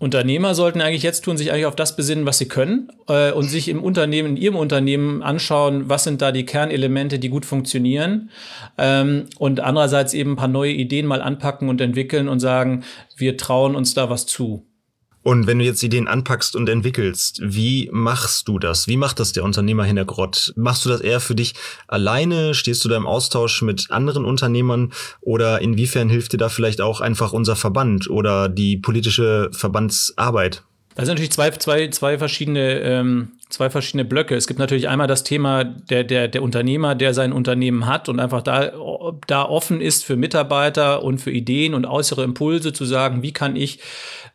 Unternehmer 0.00 0.54
sollten 0.54 0.80
eigentlich 0.80 1.04
jetzt 1.04 1.22
tun, 1.22 1.36
sich 1.36 1.52
eigentlich 1.52 1.66
auf 1.66 1.76
das 1.76 1.96
besinnen, 1.96 2.26
was 2.26 2.38
sie 2.38 2.48
können 2.48 2.90
äh, 3.08 3.32
und 3.32 3.44
sich 3.44 3.68
im 3.68 3.82
Unternehmen, 3.82 4.30
in 4.30 4.36
ihrem 4.36 4.56
Unternehmen 4.56 5.22
anschauen, 5.22 5.88
was 5.88 6.04
sind 6.04 6.20
da 6.20 6.32
die 6.32 6.44
Kernelemente, 6.44 7.18
die 7.18 7.28
gut 7.28 7.46
funktionieren 7.46 8.30
ähm, 8.76 9.26
und 9.38 9.60
andererseits 9.60 10.12
eben 10.12 10.32
ein 10.32 10.36
paar 10.36 10.48
neue 10.48 10.72
Ideen 10.72 11.06
mal 11.06 11.22
anpacken 11.22 11.68
und 11.68 11.80
entwickeln 11.80 12.28
und 12.28 12.40
sagen, 12.40 12.82
wir 13.16 13.36
trauen 13.36 13.76
uns 13.76 13.94
da 13.94 14.10
was 14.10 14.26
zu. 14.26 14.66
Und 15.24 15.46
wenn 15.46 15.58
du 15.58 15.64
jetzt 15.64 15.82
Ideen 15.82 16.06
anpackst 16.06 16.54
und 16.54 16.68
entwickelst, 16.68 17.40
wie 17.42 17.88
machst 17.90 18.46
du 18.46 18.58
das? 18.58 18.86
Wie 18.88 18.98
macht 18.98 19.18
das 19.18 19.32
der 19.32 19.42
Unternehmer 19.42 19.84
Hintergrott? 19.84 20.52
Machst 20.54 20.84
du 20.84 20.90
das 20.90 21.00
eher 21.00 21.18
für 21.18 21.34
dich 21.34 21.54
alleine? 21.88 22.52
Stehst 22.52 22.84
du 22.84 22.90
da 22.90 22.96
im 22.98 23.06
Austausch 23.06 23.62
mit 23.62 23.90
anderen 23.90 24.26
Unternehmern? 24.26 24.92
Oder 25.22 25.62
inwiefern 25.62 26.10
hilft 26.10 26.34
dir 26.34 26.36
da 26.36 26.50
vielleicht 26.50 26.82
auch 26.82 27.00
einfach 27.00 27.32
unser 27.32 27.56
Verband 27.56 28.10
oder 28.10 28.50
die 28.50 28.76
politische 28.76 29.48
Verbandsarbeit? 29.52 30.62
Das 30.94 31.06
sind 31.06 31.14
natürlich 31.14 31.32
zwei, 31.32 31.50
zwei, 31.50 31.88
zwei 31.88 32.18
verschiedene, 32.18 32.80
ähm, 32.80 33.32
zwei 33.48 33.68
verschiedene 33.68 34.04
Blöcke. 34.04 34.36
Es 34.36 34.46
gibt 34.46 34.60
natürlich 34.60 34.88
einmal 34.88 35.08
das 35.08 35.24
Thema 35.24 35.64
der, 35.64 36.04
der, 36.04 36.28
der 36.28 36.42
Unternehmer, 36.42 36.94
der 36.94 37.14
sein 37.14 37.32
Unternehmen 37.32 37.86
hat 37.86 38.08
und 38.08 38.20
einfach 38.20 38.42
da, 38.42 38.72
da 39.26 39.42
offen 39.42 39.80
ist 39.80 40.04
für 40.04 40.16
Mitarbeiter 40.16 41.02
und 41.02 41.18
für 41.18 41.32
Ideen 41.32 41.74
und 41.74 41.84
äußere 41.84 42.22
Impulse 42.22 42.72
zu 42.72 42.84
sagen, 42.84 43.22
wie 43.22 43.32
kann 43.32 43.56
ich 43.56 43.80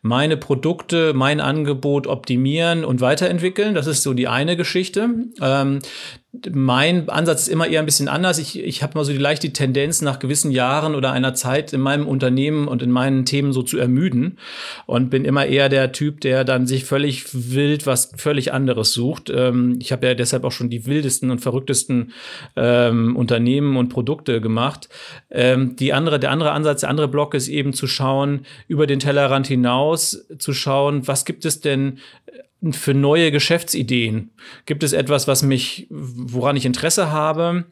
meine 0.02 0.36
Produkte, 0.36 1.12
mein 1.14 1.40
Angebot 1.40 2.06
optimieren 2.06 2.84
und 2.84 3.00
weiterentwickeln. 3.00 3.74
Das 3.74 3.86
ist 3.86 4.02
so 4.02 4.14
die 4.14 4.28
eine 4.28 4.56
Geschichte. 4.56 5.10
Ähm, 5.40 5.80
mein 6.52 7.08
Ansatz 7.08 7.42
ist 7.42 7.48
immer 7.48 7.66
eher 7.66 7.80
ein 7.80 7.86
bisschen 7.86 8.06
anders. 8.06 8.38
Ich, 8.38 8.56
ich 8.56 8.84
habe 8.84 8.96
mal 8.96 9.04
so 9.04 9.10
die 9.10 9.18
leichte 9.18 9.52
Tendenz, 9.52 10.00
nach 10.00 10.20
gewissen 10.20 10.52
Jahren 10.52 10.94
oder 10.94 11.10
einer 11.10 11.34
Zeit 11.34 11.72
in 11.72 11.80
meinem 11.80 12.06
Unternehmen 12.06 12.68
und 12.68 12.82
in 12.82 12.92
meinen 12.92 13.24
Themen 13.24 13.52
so 13.52 13.62
zu 13.64 13.78
ermüden 13.78 14.38
und 14.86 15.10
bin 15.10 15.24
immer 15.24 15.46
eher 15.46 15.68
der 15.68 15.90
Typ, 15.90 16.20
der 16.20 16.44
dann 16.44 16.68
sich 16.68 16.84
völlig 16.84 17.24
wild 17.32 17.84
was 17.84 18.12
völlig 18.16 18.52
anderes 18.52 18.92
sucht. 18.92 19.28
Ähm, 19.34 19.78
ich 19.80 19.90
habe 19.90 20.06
ja 20.06 20.14
deshalb 20.14 20.44
auch 20.44 20.52
schon 20.52 20.70
die 20.70 20.86
wildesten 20.86 21.32
und 21.32 21.40
verrücktesten 21.40 22.12
ähm, 22.54 23.16
Unternehmen 23.16 23.76
und 23.76 23.88
Produkte 23.88 24.40
gemacht. 24.40 24.88
Ähm, 25.32 25.74
die 25.74 25.92
andere, 25.92 26.20
der 26.20 26.30
andere 26.30 26.52
Ansatz, 26.52 26.82
der 26.82 26.90
andere 26.90 27.08
Block 27.08 27.34
ist 27.34 27.48
eben 27.48 27.72
zu 27.72 27.88
schauen, 27.88 28.46
über 28.68 28.86
den 28.86 29.00
Tellerrand 29.00 29.48
hinaus 29.48 30.26
zu 30.38 30.52
schauen, 30.52 31.08
was 31.08 31.24
gibt 31.24 31.44
es 31.44 31.60
denn 31.60 31.98
für 32.72 32.94
neue 32.94 33.30
Geschäftsideen? 33.30 34.30
Gibt 34.66 34.82
es 34.82 34.92
etwas, 34.92 35.26
was 35.28 35.42
mich, 35.42 35.86
woran 35.90 36.56
ich 36.56 36.66
Interesse 36.66 37.10
habe? 37.10 37.64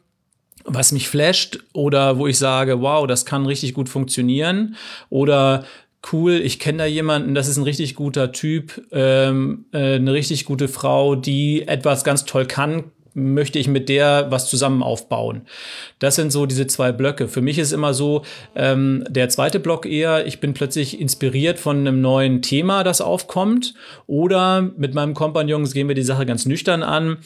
was 0.65 0.91
mich 0.91 1.07
flasht 1.07 1.59
oder 1.73 2.17
wo 2.17 2.27
ich 2.27 2.37
sage, 2.37 2.81
wow, 2.81 3.07
das 3.07 3.25
kann 3.25 3.45
richtig 3.45 3.73
gut 3.73 3.89
funktionieren 3.89 4.75
oder 5.09 5.65
cool, 6.13 6.33
ich 6.33 6.59
kenne 6.59 6.79
da 6.79 6.85
jemanden, 6.85 7.35
das 7.35 7.47
ist 7.47 7.57
ein 7.57 7.63
richtig 7.63 7.95
guter 7.95 8.31
Typ, 8.31 8.81
ähm, 8.91 9.65
äh, 9.73 9.95
eine 9.95 10.13
richtig 10.13 10.45
gute 10.45 10.67
Frau, 10.67 11.15
die 11.15 11.67
etwas 11.67 12.03
ganz 12.03 12.25
toll 12.25 12.45
kann, 12.45 12.85
möchte 13.19 13.59
ich 13.59 13.67
mit 13.67 13.89
der 13.89 14.27
was 14.29 14.49
zusammen 14.49 14.83
aufbauen. 14.83 15.41
Das 15.99 16.15
sind 16.15 16.31
so 16.31 16.45
diese 16.45 16.67
zwei 16.67 16.91
Blöcke. 16.91 17.27
Für 17.27 17.41
mich 17.41 17.59
ist 17.59 17.71
immer 17.71 17.93
so, 17.93 18.23
ähm, 18.55 19.03
der 19.09 19.29
zweite 19.29 19.59
Block 19.59 19.85
eher, 19.85 20.25
ich 20.25 20.39
bin 20.39 20.53
plötzlich 20.53 20.99
inspiriert 20.99 21.59
von 21.59 21.79
einem 21.79 22.01
neuen 22.01 22.41
Thema, 22.41 22.83
das 22.83 23.01
aufkommt. 23.01 23.73
Oder 24.07 24.61
mit 24.77 24.93
meinem 24.93 25.13
Kompagnons 25.13 25.73
gehen 25.73 25.87
wir 25.87 25.95
die 25.95 26.03
Sache 26.03 26.25
ganz 26.25 26.45
nüchtern 26.45 26.83
an. 26.83 27.17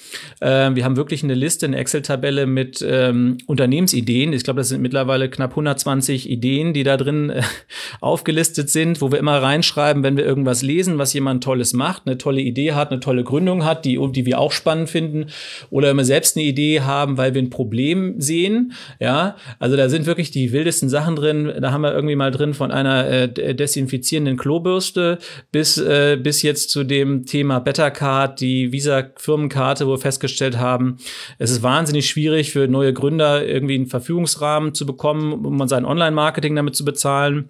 Ähm, 0.41 0.75
wir 0.75 0.86
haben 0.86 0.95
wirklich 0.95 1.23
eine 1.23 1.36
Liste, 1.36 1.65
eine 1.65 1.77
Excel-Tabelle 1.77 2.45
mit 2.45 2.86
ähm, 2.88 3.38
Unternehmensideen. 3.47 4.34
Ich 4.34 4.43
glaube, 4.43 4.60
das 4.60 4.69
sind 4.69 4.82
mittlerweile 4.82 5.29
knapp 5.29 5.51
120 5.51 6.29
Ideen, 6.29 6.73
die 6.73 6.84
da 6.84 6.97
drin 6.97 7.29
äh, 7.29 7.41
aufgelistet 8.01 8.69
sind, 8.69 9.01
wo 9.01 9.12
wir 9.12 9.19
immer 9.19 9.41
reinschreiben, 9.41 10.03
wenn 10.03 10.17
wir 10.17 10.25
irgendwas 10.25 10.62
lesen, 10.62 10.97
was 10.97 11.13
jemand 11.13 11.43
Tolles 11.43 11.73
macht, 11.73 12.03
eine 12.06 12.17
tolle 12.17 12.41
Idee 12.41 12.73
hat, 12.73 12.91
eine 12.91 12.99
tolle 12.99 13.23
Gründung 13.23 13.65
hat, 13.65 13.86
die, 13.86 13.99
die 14.12 14.25
wir 14.25 14.39
auch 14.39 14.51
spannend 14.51 14.89
finden 14.89 15.27
oder 15.69 15.83
wenn 15.89 15.98
wir 15.98 16.06
selbst 16.06 16.36
eine 16.36 16.46
Idee 16.46 16.82
haben, 16.82 17.17
weil 17.17 17.34
wir 17.34 17.41
ein 17.41 17.50
Problem 17.50 18.15
sehen. 18.19 18.74
Ja, 19.00 19.36
also 19.60 19.76
da 19.76 19.89
sind 19.89 20.06
wirklich 20.06 20.32
die 20.32 20.52
wildesten 20.52 20.89
Sachen 20.89 21.15
drin. 21.15 21.52
Da 21.62 21.72
haben 21.72 21.82
wir 21.82 21.93
irgendwie 21.93 22.15
mal 22.15 22.32
drin 22.32 22.54
von 22.54 22.72
einer 22.72 23.08
äh, 23.08 23.56
desinfizierenden 23.56 24.38
Klobürste 24.38 25.19
bis, 25.52 25.78
äh, 25.78 26.17
bis 26.22 26.41
jetzt 26.41 26.69
zu 26.69 26.84
dem 26.84 27.26
Thema 27.26 27.60
Bettercard, 27.60 28.39
die 28.39 28.72
Visa-Firmenkarte, 28.72 29.88
wo 29.88 29.91
wir 29.91 29.98
festgestellt 30.00 30.58
haben, 30.58 30.98
es 31.39 31.52
ist 31.52 31.63
wahnsinnig 31.63 32.08
schwierig 32.08 32.52
für 32.52 32.67
neue 32.67 32.93
Gründer 32.93 33.46
irgendwie 33.46 33.76
einen 33.76 33.88
Verfügungsrahmen 33.88 34.74
zu 34.74 34.86
bekommen, 34.86 35.46
um 35.46 35.67
sein 35.67 35.86
Online-Marketing 35.86 36.56
damit 36.56 36.76
zu 36.76 36.86
bezahlen 36.86 37.50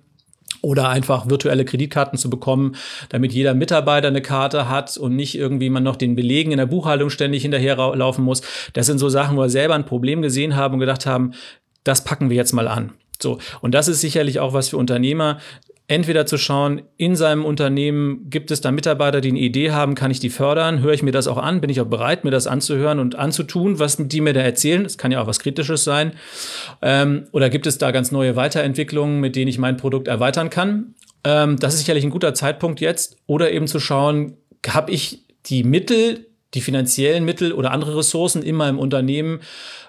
oder 0.63 0.89
einfach 0.89 1.29
virtuelle 1.29 1.65
Kreditkarten 1.65 2.17
zu 2.17 2.29
bekommen, 2.29 2.75
damit 3.09 3.33
jeder 3.33 3.53
Mitarbeiter 3.53 4.07
eine 4.07 4.21
Karte 4.21 4.69
hat 4.69 4.97
und 4.97 5.15
nicht 5.15 5.37
irgendwie 5.37 5.69
man 5.69 5.83
noch 5.83 5.97
den 5.97 6.15
Belegen 6.15 6.51
in 6.51 6.57
der 6.57 6.65
Buchhaltung 6.65 7.09
ständig 7.09 7.43
hinterherlaufen 7.43 8.23
muss. 8.23 8.41
Das 8.71 8.87
sind 8.87 8.97
so 8.97 9.09
Sachen, 9.09 9.37
wo 9.37 9.41
wir 9.41 9.49
selber 9.49 9.75
ein 9.75 9.85
Problem 9.85 10.21
gesehen 10.21 10.55
haben 10.55 10.75
und 10.75 10.79
gedacht 10.79 11.05
haben, 11.05 11.33
das 11.83 12.05
packen 12.05 12.29
wir 12.29 12.37
jetzt 12.37 12.53
mal 12.53 12.69
an. 12.69 12.93
So. 13.21 13.39
Und 13.61 13.73
das 13.73 13.89
ist 13.89 14.01
sicherlich 14.01 14.39
auch 14.39 14.53
was 14.53 14.69
für 14.69 14.77
Unternehmer, 14.77 15.39
entweder 15.87 16.25
zu 16.25 16.37
schauen, 16.37 16.83
in 16.97 17.15
seinem 17.15 17.43
Unternehmen 17.43 18.29
gibt 18.29 18.51
es 18.51 18.61
da 18.61 18.71
Mitarbeiter, 18.71 19.21
die 19.21 19.29
eine 19.29 19.39
Idee 19.39 19.71
haben, 19.71 19.95
kann 19.95 20.11
ich 20.11 20.19
die 20.19 20.29
fördern, 20.29 20.81
höre 20.81 20.93
ich 20.93 21.03
mir 21.03 21.11
das 21.11 21.27
auch 21.27 21.37
an, 21.37 21.61
bin 21.61 21.69
ich 21.69 21.81
auch 21.81 21.87
bereit, 21.87 22.23
mir 22.23 22.31
das 22.31 22.47
anzuhören 22.47 22.99
und 22.99 23.15
anzutun, 23.15 23.79
was 23.79 23.97
die 23.99 24.21
mir 24.21 24.33
da 24.33 24.41
erzählen. 24.41 24.83
Das 24.83 24.97
kann 24.97 25.11
ja 25.11 25.21
auch 25.21 25.27
was 25.27 25.39
Kritisches 25.39 25.83
sein. 25.83 26.13
Ähm, 26.81 27.27
oder 27.31 27.49
gibt 27.49 27.67
es 27.67 27.77
da 27.77 27.91
ganz 27.91 28.11
neue 28.11 28.35
Weiterentwicklungen, 28.35 29.19
mit 29.19 29.35
denen 29.35 29.49
ich 29.49 29.57
mein 29.57 29.77
Produkt 29.77 30.07
erweitern 30.07 30.49
kann? 30.49 30.95
Ähm, 31.23 31.59
das 31.59 31.73
ist 31.73 31.81
sicherlich 31.81 32.03
ein 32.03 32.09
guter 32.09 32.33
Zeitpunkt 32.33 32.79
jetzt. 32.79 33.17
Oder 33.27 33.51
eben 33.51 33.67
zu 33.67 33.79
schauen, 33.79 34.37
habe 34.67 34.91
ich 34.91 35.25
die 35.45 35.63
Mittel, 35.63 36.27
die 36.53 36.61
finanziellen 36.61 37.25
Mittel 37.25 37.51
oder 37.51 37.71
andere 37.71 37.97
Ressourcen 37.97 38.41
in 38.41 38.55
meinem 38.55 38.79
Unternehmen, 38.79 39.41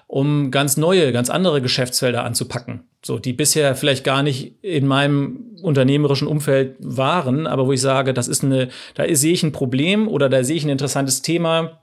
um 0.07 0.51
ganz 0.51 0.77
neue, 0.77 1.11
ganz 1.11 1.29
andere 1.29 1.61
Geschäftsfelder 1.61 2.23
anzupacken. 2.23 2.83
So, 3.03 3.19
die 3.19 3.33
bisher 3.33 3.75
vielleicht 3.75 4.03
gar 4.03 4.23
nicht 4.23 4.63
in 4.63 4.87
meinem 4.87 5.57
unternehmerischen 5.61 6.27
Umfeld 6.27 6.75
waren, 6.79 7.47
aber 7.47 7.67
wo 7.67 7.71
ich 7.71 7.81
sage, 7.81 8.13
das 8.13 8.27
ist 8.27 8.43
eine, 8.43 8.69
da 8.93 9.03
sehe 9.15 9.33
ich 9.33 9.43
ein 9.43 9.51
Problem 9.51 10.07
oder 10.07 10.29
da 10.29 10.43
sehe 10.43 10.57
ich 10.57 10.63
ein 10.63 10.69
interessantes 10.69 11.21
Thema, 11.21 11.81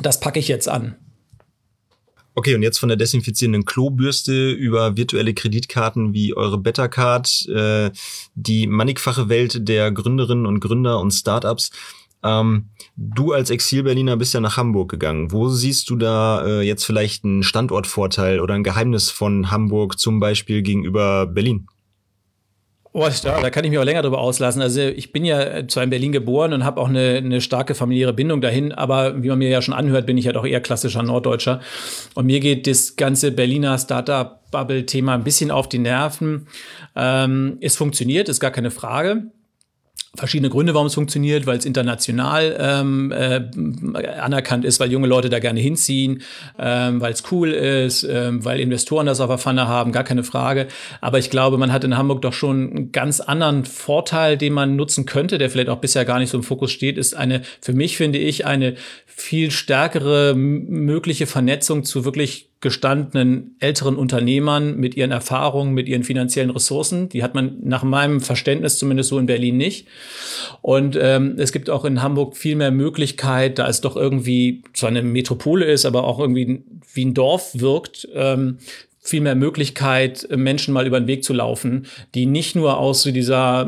das 0.00 0.20
packe 0.20 0.38
ich 0.38 0.48
jetzt 0.48 0.68
an. 0.68 0.96
Okay, 2.34 2.54
und 2.54 2.62
jetzt 2.62 2.78
von 2.78 2.88
der 2.88 2.96
desinfizierenden 2.96 3.64
Klobürste 3.64 4.52
über 4.52 4.96
virtuelle 4.96 5.34
Kreditkarten 5.34 6.14
wie 6.14 6.34
eure 6.34 6.56
Bettercard, 6.56 7.48
äh, 7.48 7.90
die 8.36 8.68
mannigfache 8.68 9.28
Welt 9.28 9.66
der 9.68 9.90
Gründerinnen 9.90 10.46
und 10.46 10.60
Gründer 10.60 11.00
und 11.00 11.10
Startups. 11.10 11.72
Ähm, 12.24 12.70
du 12.96 13.32
als 13.32 13.50
Exil-Berliner 13.50 14.16
bist 14.16 14.34
ja 14.34 14.40
nach 14.40 14.56
Hamburg 14.56 14.90
gegangen. 14.90 15.30
Wo 15.30 15.48
siehst 15.48 15.88
du 15.90 15.96
da 15.96 16.44
äh, 16.44 16.62
jetzt 16.62 16.84
vielleicht 16.84 17.24
einen 17.24 17.42
Standortvorteil 17.42 18.40
oder 18.40 18.54
ein 18.54 18.64
Geheimnis 18.64 19.10
von 19.10 19.50
Hamburg 19.50 19.98
zum 19.98 20.20
Beispiel 20.20 20.62
gegenüber 20.62 21.26
Berlin? 21.26 21.68
Oh, 22.92 23.06
da, 23.22 23.40
da 23.40 23.50
kann 23.50 23.64
ich 23.64 23.70
mich 23.70 23.78
auch 23.78 23.84
länger 23.84 24.02
drüber 24.02 24.18
auslassen. 24.18 24.62
Also 24.62 24.80
ich 24.80 25.12
bin 25.12 25.24
ja 25.24 25.68
zwar 25.68 25.84
in 25.84 25.90
Berlin 25.90 26.10
geboren 26.10 26.52
und 26.52 26.64
habe 26.64 26.80
auch 26.80 26.88
eine, 26.88 27.18
eine 27.18 27.40
starke 27.40 27.74
familiäre 27.74 28.12
Bindung 28.12 28.40
dahin, 28.40 28.72
aber 28.72 29.22
wie 29.22 29.28
man 29.28 29.38
mir 29.38 29.50
ja 29.50 29.62
schon 29.62 29.74
anhört, 29.74 30.06
bin 30.06 30.18
ich 30.18 30.24
ja 30.24 30.32
doch 30.32 30.46
eher 30.46 30.60
klassischer 30.60 31.02
Norddeutscher. 31.02 31.60
Und 32.14 32.26
mir 32.26 32.40
geht 32.40 32.66
das 32.66 32.96
ganze 32.96 33.30
Berliner 33.30 33.78
Startup-Bubble-Thema 33.78 35.14
ein 35.14 35.22
bisschen 35.22 35.50
auf 35.50 35.68
die 35.68 35.78
Nerven. 35.78 36.48
Ähm, 36.96 37.58
es 37.60 37.76
funktioniert, 37.76 38.28
ist 38.28 38.40
gar 38.40 38.50
keine 38.50 38.70
Frage 38.72 39.30
verschiedene 40.14 40.48
Gründe, 40.48 40.74
warum 40.74 40.86
es 40.86 40.94
funktioniert, 40.94 41.46
weil 41.46 41.58
es 41.58 41.64
international 41.64 42.56
ähm, 42.58 43.12
äh, 43.12 43.40
anerkannt 44.18 44.64
ist, 44.64 44.80
weil 44.80 44.90
junge 44.90 45.06
Leute 45.06 45.28
da 45.28 45.38
gerne 45.38 45.60
hinziehen, 45.60 46.22
ähm, 46.58 47.00
weil 47.00 47.12
es 47.12 47.22
cool 47.30 47.52
ist, 47.52 48.04
ähm, 48.04 48.44
weil 48.44 48.58
Investoren 48.58 49.06
das 49.06 49.20
auf 49.20 49.28
der 49.28 49.38
Pfanne 49.38 49.68
haben, 49.68 49.92
gar 49.92 50.04
keine 50.04 50.24
Frage. 50.24 50.68
Aber 51.00 51.18
ich 51.18 51.30
glaube, 51.30 51.58
man 51.58 51.72
hat 51.72 51.84
in 51.84 51.96
Hamburg 51.96 52.22
doch 52.22 52.32
schon 52.32 52.70
einen 52.70 52.92
ganz 52.92 53.20
anderen 53.20 53.64
Vorteil, 53.64 54.38
den 54.38 54.54
man 54.54 54.76
nutzen 54.76 55.04
könnte, 55.04 55.36
der 55.36 55.50
vielleicht 55.50 55.68
auch 55.68 55.78
bisher 55.78 56.04
gar 56.04 56.18
nicht 56.18 56.30
so 56.30 56.38
im 56.38 56.44
Fokus 56.44 56.72
steht, 56.72 56.96
ist 56.96 57.14
eine, 57.14 57.42
für 57.60 57.74
mich 57.74 57.96
finde 57.96 58.18
ich, 58.18 58.46
eine 58.46 58.74
viel 59.06 59.50
stärkere 59.50 60.34
mögliche 60.34 61.26
Vernetzung 61.26 61.84
zu 61.84 62.04
wirklich 62.04 62.48
gestandenen 62.60 63.54
älteren 63.60 63.96
Unternehmern 63.96 64.76
mit 64.76 64.96
ihren 64.96 65.12
Erfahrungen, 65.12 65.74
mit 65.74 65.88
ihren 65.88 66.02
finanziellen 66.02 66.50
Ressourcen. 66.50 67.08
Die 67.08 67.22
hat 67.22 67.34
man 67.34 67.58
nach 67.62 67.84
meinem 67.84 68.20
Verständnis 68.20 68.78
zumindest 68.78 69.10
so 69.10 69.18
in 69.18 69.26
Berlin 69.26 69.56
nicht. 69.56 69.86
Und 70.60 70.98
ähm, 71.00 71.36
es 71.38 71.52
gibt 71.52 71.70
auch 71.70 71.84
in 71.84 72.02
Hamburg 72.02 72.36
viel 72.36 72.56
mehr 72.56 72.72
Möglichkeit, 72.72 73.58
da 73.58 73.68
es 73.68 73.80
doch 73.80 73.96
irgendwie 73.96 74.62
zwar 74.74 74.90
eine 74.90 75.02
Metropole 75.02 75.66
ist, 75.66 75.86
aber 75.86 76.04
auch 76.04 76.18
irgendwie 76.18 76.62
wie 76.92 77.04
ein 77.04 77.14
Dorf 77.14 77.50
wirkt, 77.54 78.08
ähm, 78.14 78.58
viel 79.00 79.20
mehr 79.20 79.36
Möglichkeit, 79.36 80.28
Menschen 80.30 80.74
mal 80.74 80.86
über 80.86 81.00
den 81.00 81.06
Weg 81.06 81.24
zu 81.24 81.32
laufen, 81.32 81.86
die 82.14 82.26
nicht 82.26 82.56
nur 82.56 82.78
aus 82.78 83.02
so 83.02 83.10
dieser 83.10 83.66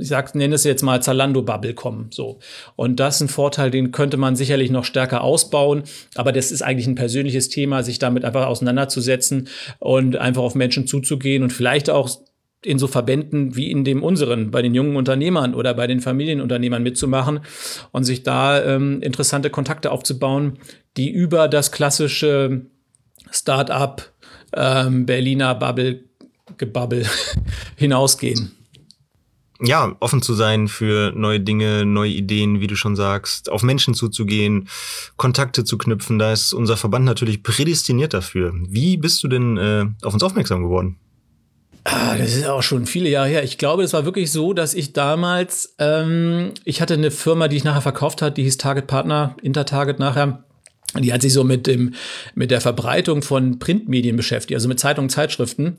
ich 0.00 0.08
sag, 0.08 0.34
nenne 0.34 0.54
es 0.54 0.64
jetzt 0.64 0.82
mal 0.82 1.02
Zalando-Bubble 1.02 1.74
kommen. 1.74 2.08
So. 2.10 2.38
Und 2.76 3.00
das 3.00 3.16
ist 3.16 3.20
ein 3.22 3.28
Vorteil, 3.28 3.70
den 3.70 3.92
könnte 3.92 4.16
man 4.16 4.36
sicherlich 4.36 4.70
noch 4.70 4.84
stärker 4.84 5.22
ausbauen. 5.22 5.82
Aber 6.14 6.32
das 6.32 6.52
ist 6.52 6.62
eigentlich 6.62 6.86
ein 6.86 6.94
persönliches 6.94 7.48
Thema, 7.48 7.82
sich 7.82 7.98
damit 7.98 8.24
einfach 8.24 8.46
auseinanderzusetzen 8.46 9.48
und 9.78 10.16
einfach 10.16 10.42
auf 10.42 10.54
Menschen 10.54 10.86
zuzugehen 10.86 11.42
und 11.42 11.52
vielleicht 11.52 11.90
auch 11.90 12.08
in 12.64 12.78
so 12.78 12.88
Verbänden 12.88 13.54
wie 13.54 13.70
in 13.70 13.84
dem 13.84 14.02
unseren, 14.02 14.50
bei 14.50 14.62
den 14.62 14.74
jungen 14.74 14.96
Unternehmern 14.96 15.54
oder 15.54 15.74
bei 15.74 15.86
den 15.86 16.00
Familienunternehmern 16.00 16.82
mitzumachen 16.82 17.40
und 17.92 18.04
sich 18.04 18.24
da 18.24 18.62
ähm, 18.64 19.00
interessante 19.00 19.48
Kontakte 19.48 19.92
aufzubauen, 19.92 20.58
die 20.96 21.10
über 21.10 21.46
das 21.46 21.70
klassische 21.70 22.62
Start-up 23.30 24.12
ähm, 24.56 25.06
Berliner 25.06 25.54
Bubble 25.54 26.04
Gebubble 26.56 27.04
hinausgehen 27.76 28.57
ja, 29.60 29.96
offen 30.00 30.22
zu 30.22 30.34
sein 30.34 30.68
für 30.68 31.12
neue 31.14 31.40
Dinge, 31.40 31.84
neue 31.84 32.10
Ideen, 32.10 32.60
wie 32.60 32.66
du 32.66 32.76
schon 32.76 32.94
sagst, 32.94 33.50
auf 33.50 33.62
Menschen 33.62 33.94
zuzugehen, 33.94 34.68
Kontakte 35.16 35.64
zu 35.64 35.78
knüpfen. 35.78 36.18
Da 36.18 36.32
ist 36.32 36.52
unser 36.52 36.76
Verband 36.76 37.04
natürlich 37.04 37.42
prädestiniert 37.42 38.14
dafür. 38.14 38.52
Wie 38.68 38.96
bist 38.96 39.22
du 39.22 39.28
denn 39.28 39.56
äh, 39.56 39.86
auf 40.02 40.14
uns 40.14 40.22
aufmerksam 40.22 40.62
geworden? 40.62 40.98
Ah, 41.84 42.16
das 42.16 42.34
ist 42.34 42.46
auch 42.46 42.62
schon 42.62 42.86
viele 42.86 43.08
Jahre 43.08 43.28
her. 43.28 43.44
Ich 43.44 43.56
glaube, 43.56 43.82
es 43.82 43.94
war 43.94 44.04
wirklich 44.04 44.30
so, 44.30 44.52
dass 44.52 44.74
ich 44.74 44.92
damals, 44.92 45.74
ähm, 45.78 46.52
ich 46.64 46.80
hatte 46.80 46.94
eine 46.94 47.10
Firma, 47.10 47.48
die 47.48 47.56
ich 47.56 47.64
nachher 47.64 47.80
verkauft 47.80 48.20
hat, 48.20 48.36
die 48.36 48.42
hieß 48.42 48.58
Target 48.58 48.86
Partner, 48.86 49.36
Intertarget 49.42 49.98
nachher. 49.98 50.44
Die 50.98 51.12
hat 51.12 51.22
sich 51.22 51.32
so 51.32 51.44
mit 51.44 51.66
dem, 51.66 51.94
mit 52.34 52.50
der 52.50 52.60
Verbreitung 52.60 53.22
von 53.22 53.58
Printmedien 53.58 54.16
beschäftigt, 54.16 54.56
also 54.56 54.68
mit 54.68 54.80
Zeitungen, 54.80 55.10
Zeitschriften 55.10 55.78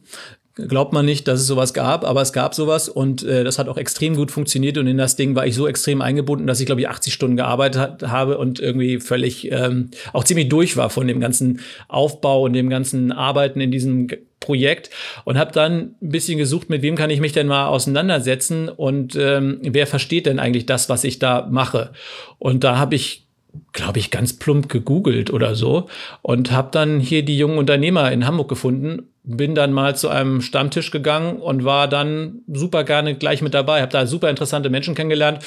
Glaubt 0.67 0.93
man 0.93 1.05
nicht, 1.05 1.27
dass 1.27 1.39
es 1.39 1.47
sowas 1.47 1.73
gab, 1.73 2.03
aber 2.03 2.21
es 2.21 2.33
gab 2.33 2.53
sowas 2.53 2.89
und 2.89 3.23
äh, 3.23 3.43
das 3.43 3.59
hat 3.59 3.69
auch 3.69 3.77
extrem 3.77 4.15
gut 4.15 4.31
funktioniert 4.31 4.77
und 4.77 4.87
in 4.87 4.97
das 4.97 5.15
Ding 5.15 5.35
war 5.35 5.47
ich 5.47 5.55
so 5.55 5.67
extrem 5.67 6.01
eingebunden, 6.01 6.47
dass 6.47 6.59
ich 6.59 6.65
glaube 6.65 6.81
ich 6.81 6.89
80 6.89 7.13
Stunden 7.13 7.37
gearbeitet 7.37 7.81
hat, 7.81 8.03
habe 8.03 8.37
und 8.37 8.59
irgendwie 8.59 8.99
völlig 8.99 9.51
ähm, 9.51 9.89
auch 10.13 10.23
ziemlich 10.23 10.49
durch 10.49 10.77
war 10.77 10.89
von 10.89 11.07
dem 11.07 11.19
ganzen 11.19 11.61
Aufbau 11.87 12.43
und 12.43 12.53
dem 12.53 12.69
ganzen 12.69 13.11
Arbeiten 13.11 13.61
in 13.61 13.71
diesem 13.71 14.07
Projekt 14.39 14.89
und 15.25 15.37
habe 15.37 15.51
dann 15.51 15.95
ein 16.01 16.09
bisschen 16.09 16.37
gesucht, 16.37 16.69
mit 16.69 16.81
wem 16.81 16.95
kann 16.95 17.09
ich 17.09 17.19
mich 17.19 17.33
denn 17.33 17.47
mal 17.47 17.67
auseinandersetzen 17.67 18.69
und 18.69 19.15
ähm, 19.15 19.59
wer 19.61 19.87
versteht 19.87 20.25
denn 20.25 20.39
eigentlich 20.39 20.65
das, 20.65 20.89
was 20.89 21.03
ich 21.03 21.19
da 21.19 21.47
mache. 21.49 21.91
Und 22.37 22.63
da 22.63 22.77
habe 22.77 22.95
ich 22.95 23.27
glaube 23.73 23.99
ich, 23.99 24.11
ganz 24.11 24.33
plump 24.33 24.69
gegoogelt 24.69 25.31
oder 25.31 25.55
so 25.55 25.87
und 26.21 26.51
habe 26.51 26.69
dann 26.71 26.99
hier 26.99 27.23
die 27.23 27.37
jungen 27.37 27.57
Unternehmer 27.57 28.11
in 28.11 28.25
Hamburg 28.25 28.49
gefunden, 28.49 29.09
bin 29.29 29.53
dann 29.53 29.73
mal 29.73 29.95
zu 29.95 30.09
einem 30.09 30.41
Stammtisch 30.41 30.89
gegangen 30.89 31.37
und 31.37 31.63
war 31.63 31.87
dann 31.87 32.41
super 32.47 32.83
gerne 32.83 33.15
gleich 33.15 33.41
mit 33.43 33.53
dabei, 33.53 33.81
habe 33.81 33.91
da 33.91 34.07
super 34.07 34.29
interessante 34.29 34.71
Menschen 34.71 34.95
kennengelernt, 34.95 35.45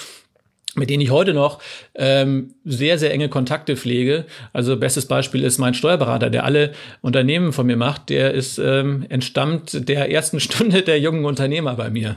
mit 0.77 0.89
denen 0.89 1.03
ich 1.03 1.11
heute 1.11 1.35
noch 1.35 1.61
ähm, 1.97 2.55
sehr, 2.65 2.97
sehr 2.99 3.13
enge 3.13 3.29
Kontakte 3.29 3.77
pflege. 3.77 4.25
Also 4.53 4.77
bestes 4.77 5.07
Beispiel 5.07 5.43
ist 5.43 5.59
mein 5.59 5.75
Steuerberater, 5.75 6.31
der 6.31 6.45
alle 6.45 6.73
Unternehmen 7.01 7.53
von 7.53 7.67
mir 7.67 7.77
macht. 7.77 8.09
Der 8.09 8.33
ist 8.33 8.59
ähm, 8.59 9.05
entstammt 9.09 9.89
der 9.89 10.11
ersten 10.11 10.39
Stunde 10.41 10.83
der 10.83 11.01
jungen 11.01 11.25
Unternehmer 11.25 11.75
bei 11.75 11.91
mir. 11.91 12.17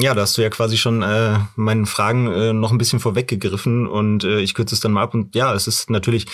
Ja, 0.00 0.14
da 0.14 0.22
hast 0.22 0.38
du 0.38 0.42
ja 0.42 0.48
quasi 0.48 0.78
schon 0.78 1.02
äh, 1.02 1.36
meinen 1.54 1.84
Fragen 1.84 2.26
äh, 2.32 2.52
noch 2.54 2.72
ein 2.72 2.78
bisschen 2.78 2.98
vorweggegriffen 3.00 3.86
und 3.86 4.24
äh, 4.24 4.40
ich 4.40 4.54
kürze 4.54 4.74
es 4.74 4.80
dann 4.80 4.92
mal 4.92 5.02
ab. 5.02 5.12
Und 5.12 5.34
ja, 5.34 5.52
es 5.52 5.66
ist 5.66 5.90
natürlich 5.90 6.26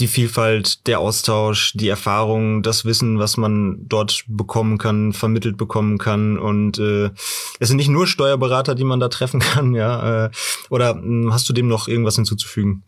die 0.00 0.06
Vielfalt, 0.06 0.86
der 0.86 1.00
Austausch, 1.00 1.72
die 1.74 1.88
Erfahrung, 1.88 2.62
das 2.62 2.84
Wissen, 2.84 3.18
was 3.18 3.36
man 3.36 3.86
dort 3.86 4.24
bekommen 4.26 4.78
kann, 4.78 5.12
vermittelt 5.12 5.56
bekommen 5.56 5.98
kann. 5.98 6.38
Und 6.38 6.78
äh, 6.78 7.10
es 7.58 7.68
sind 7.68 7.76
nicht 7.76 7.88
nur 7.88 8.06
Steuerberater, 8.06 8.74
die 8.74 8.84
man 8.84 9.00
da 9.00 9.08
treffen 9.08 9.40
kann, 9.40 9.74
ja. 9.74 10.26
Äh, 10.26 10.30
oder 10.70 10.94
hm, 10.94 11.32
hast 11.32 11.48
du 11.48 11.52
dem 11.52 11.68
noch 11.68 11.88
irgendwas 11.88 12.16
hinzuzufügen? 12.16 12.82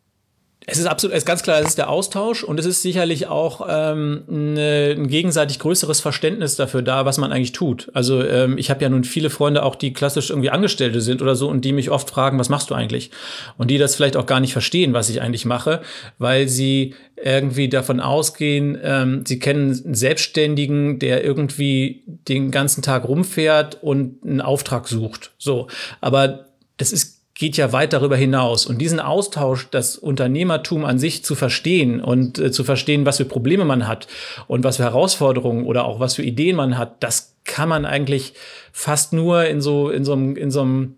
Es 0.66 0.78
ist 0.78 0.86
absolut, 0.86 1.12
es 1.14 1.22
ist 1.22 1.26
ganz 1.26 1.42
klar, 1.42 1.60
es 1.60 1.70
ist 1.70 1.78
der 1.78 1.90
Austausch 1.90 2.44
und 2.44 2.60
es 2.60 2.66
ist 2.66 2.82
sicherlich 2.82 3.26
auch 3.26 3.66
ähm, 3.68 4.22
ne, 4.28 4.94
ein 4.96 5.08
gegenseitig 5.08 5.58
größeres 5.58 6.00
Verständnis 6.00 6.54
dafür 6.54 6.82
da, 6.82 7.04
was 7.04 7.18
man 7.18 7.32
eigentlich 7.32 7.52
tut. 7.52 7.90
Also 7.94 8.22
ähm, 8.22 8.56
ich 8.58 8.70
habe 8.70 8.80
ja 8.82 8.88
nun 8.88 9.02
viele 9.02 9.28
Freunde 9.28 9.64
auch, 9.64 9.74
die 9.74 9.92
klassisch 9.92 10.30
irgendwie 10.30 10.50
Angestellte 10.50 11.00
sind 11.00 11.20
oder 11.20 11.34
so 11.34 11.48
und 11.48 11.64
die 11.64 11.72
mich 11.72 11.90
oft 11.90 12.08
fragen, 12.08 12.38
was 12.38 12.48
machst 12.48 12.70
du 12.70 12.74
eigentlich? 12.74 13.10
Und 13.58 13.70
die 13.70 13.78
das 13.78 13.96
vielleicht 13.96 14.16
auch 14.16 14.26
gar 14.26 14.38
nicht 14.38 14.52
verstehen, 14.52 14.92
was 14.92 15.08
ich 15.08 15.20
eigentlich 15.20 15.44
mache, 15.44 15.82
weil 16.18 16.48
sie 16.48 16.94
irgendwie 17.16 17.68
davon 17.68 18.00
ausgehen, 18.00 18.78
ähm, 18.82 19.24
sie 19.26 19.40
kennen 19.40 19.82
einen 19.84 19.94
Selbstständigen, 19.94 21.00
der 21.00 21.24
irgendwie 21.24 22.04
den 22.06 22.52
ganzen 22.52 22.82
Tag 22.82 23.08
rumfährt 23.08 23.82
und 23.82 24.22
einen 24.24 24.40
Auftrag 24.40 24.86
sucht. 24.86 25.32
So, 25.38 25.66
aber 26.00 26.46
das 26.76 26.92
ist 26.92 27.21
geht 27.34 27.56
ja 27.56 27.72
weit 27.72 27.92
darüber 27.92 28.16
hinaus. 28.16 28.66
Und 28.66 28.78
diesen 28.78 29.00
Austausch, 29.00 29.68
das 29.70 29.96
Unternehmertum 29.96 30.84
an 30.84 30.98
sich 30.98 31.24
zu 31.24 31.34
verstehen 31.34 32.00
und 32.00 32.38
äh, 32.38 32.50
zu 32.52 32.64
verstehen, 32.64 33.06
was 33.06 33.16
für 33.16 33.24
Probleme 33.24 33.64
man 33.64 33.88
hat 33.88 34.06
und 34.48 34.64
was 34.64 34.76
für 34.76 34.84
Herausforderungen 34.84 35.66
oder 35.66 35.84
auch 35.84 35.98
was 35.98 36.14
für 36.16 36.22
Ideen 36.22 36.56
man 36.56 36.76
hat, 36.76 37.02
das 37.02 37.36
kann 37.44 37.68
man 37.68 37.84
eigentlich 37.84 38.34
fast 38.72 39.12
nur 39.12 39.46
in 39.46 39.60
so, 39.60 39.90
in 39.90 40.04
so 40.04 40.12
einem, 40.12 40.36
in 40.36 40.50
so 40.50 40.60
einem 40.60 40.96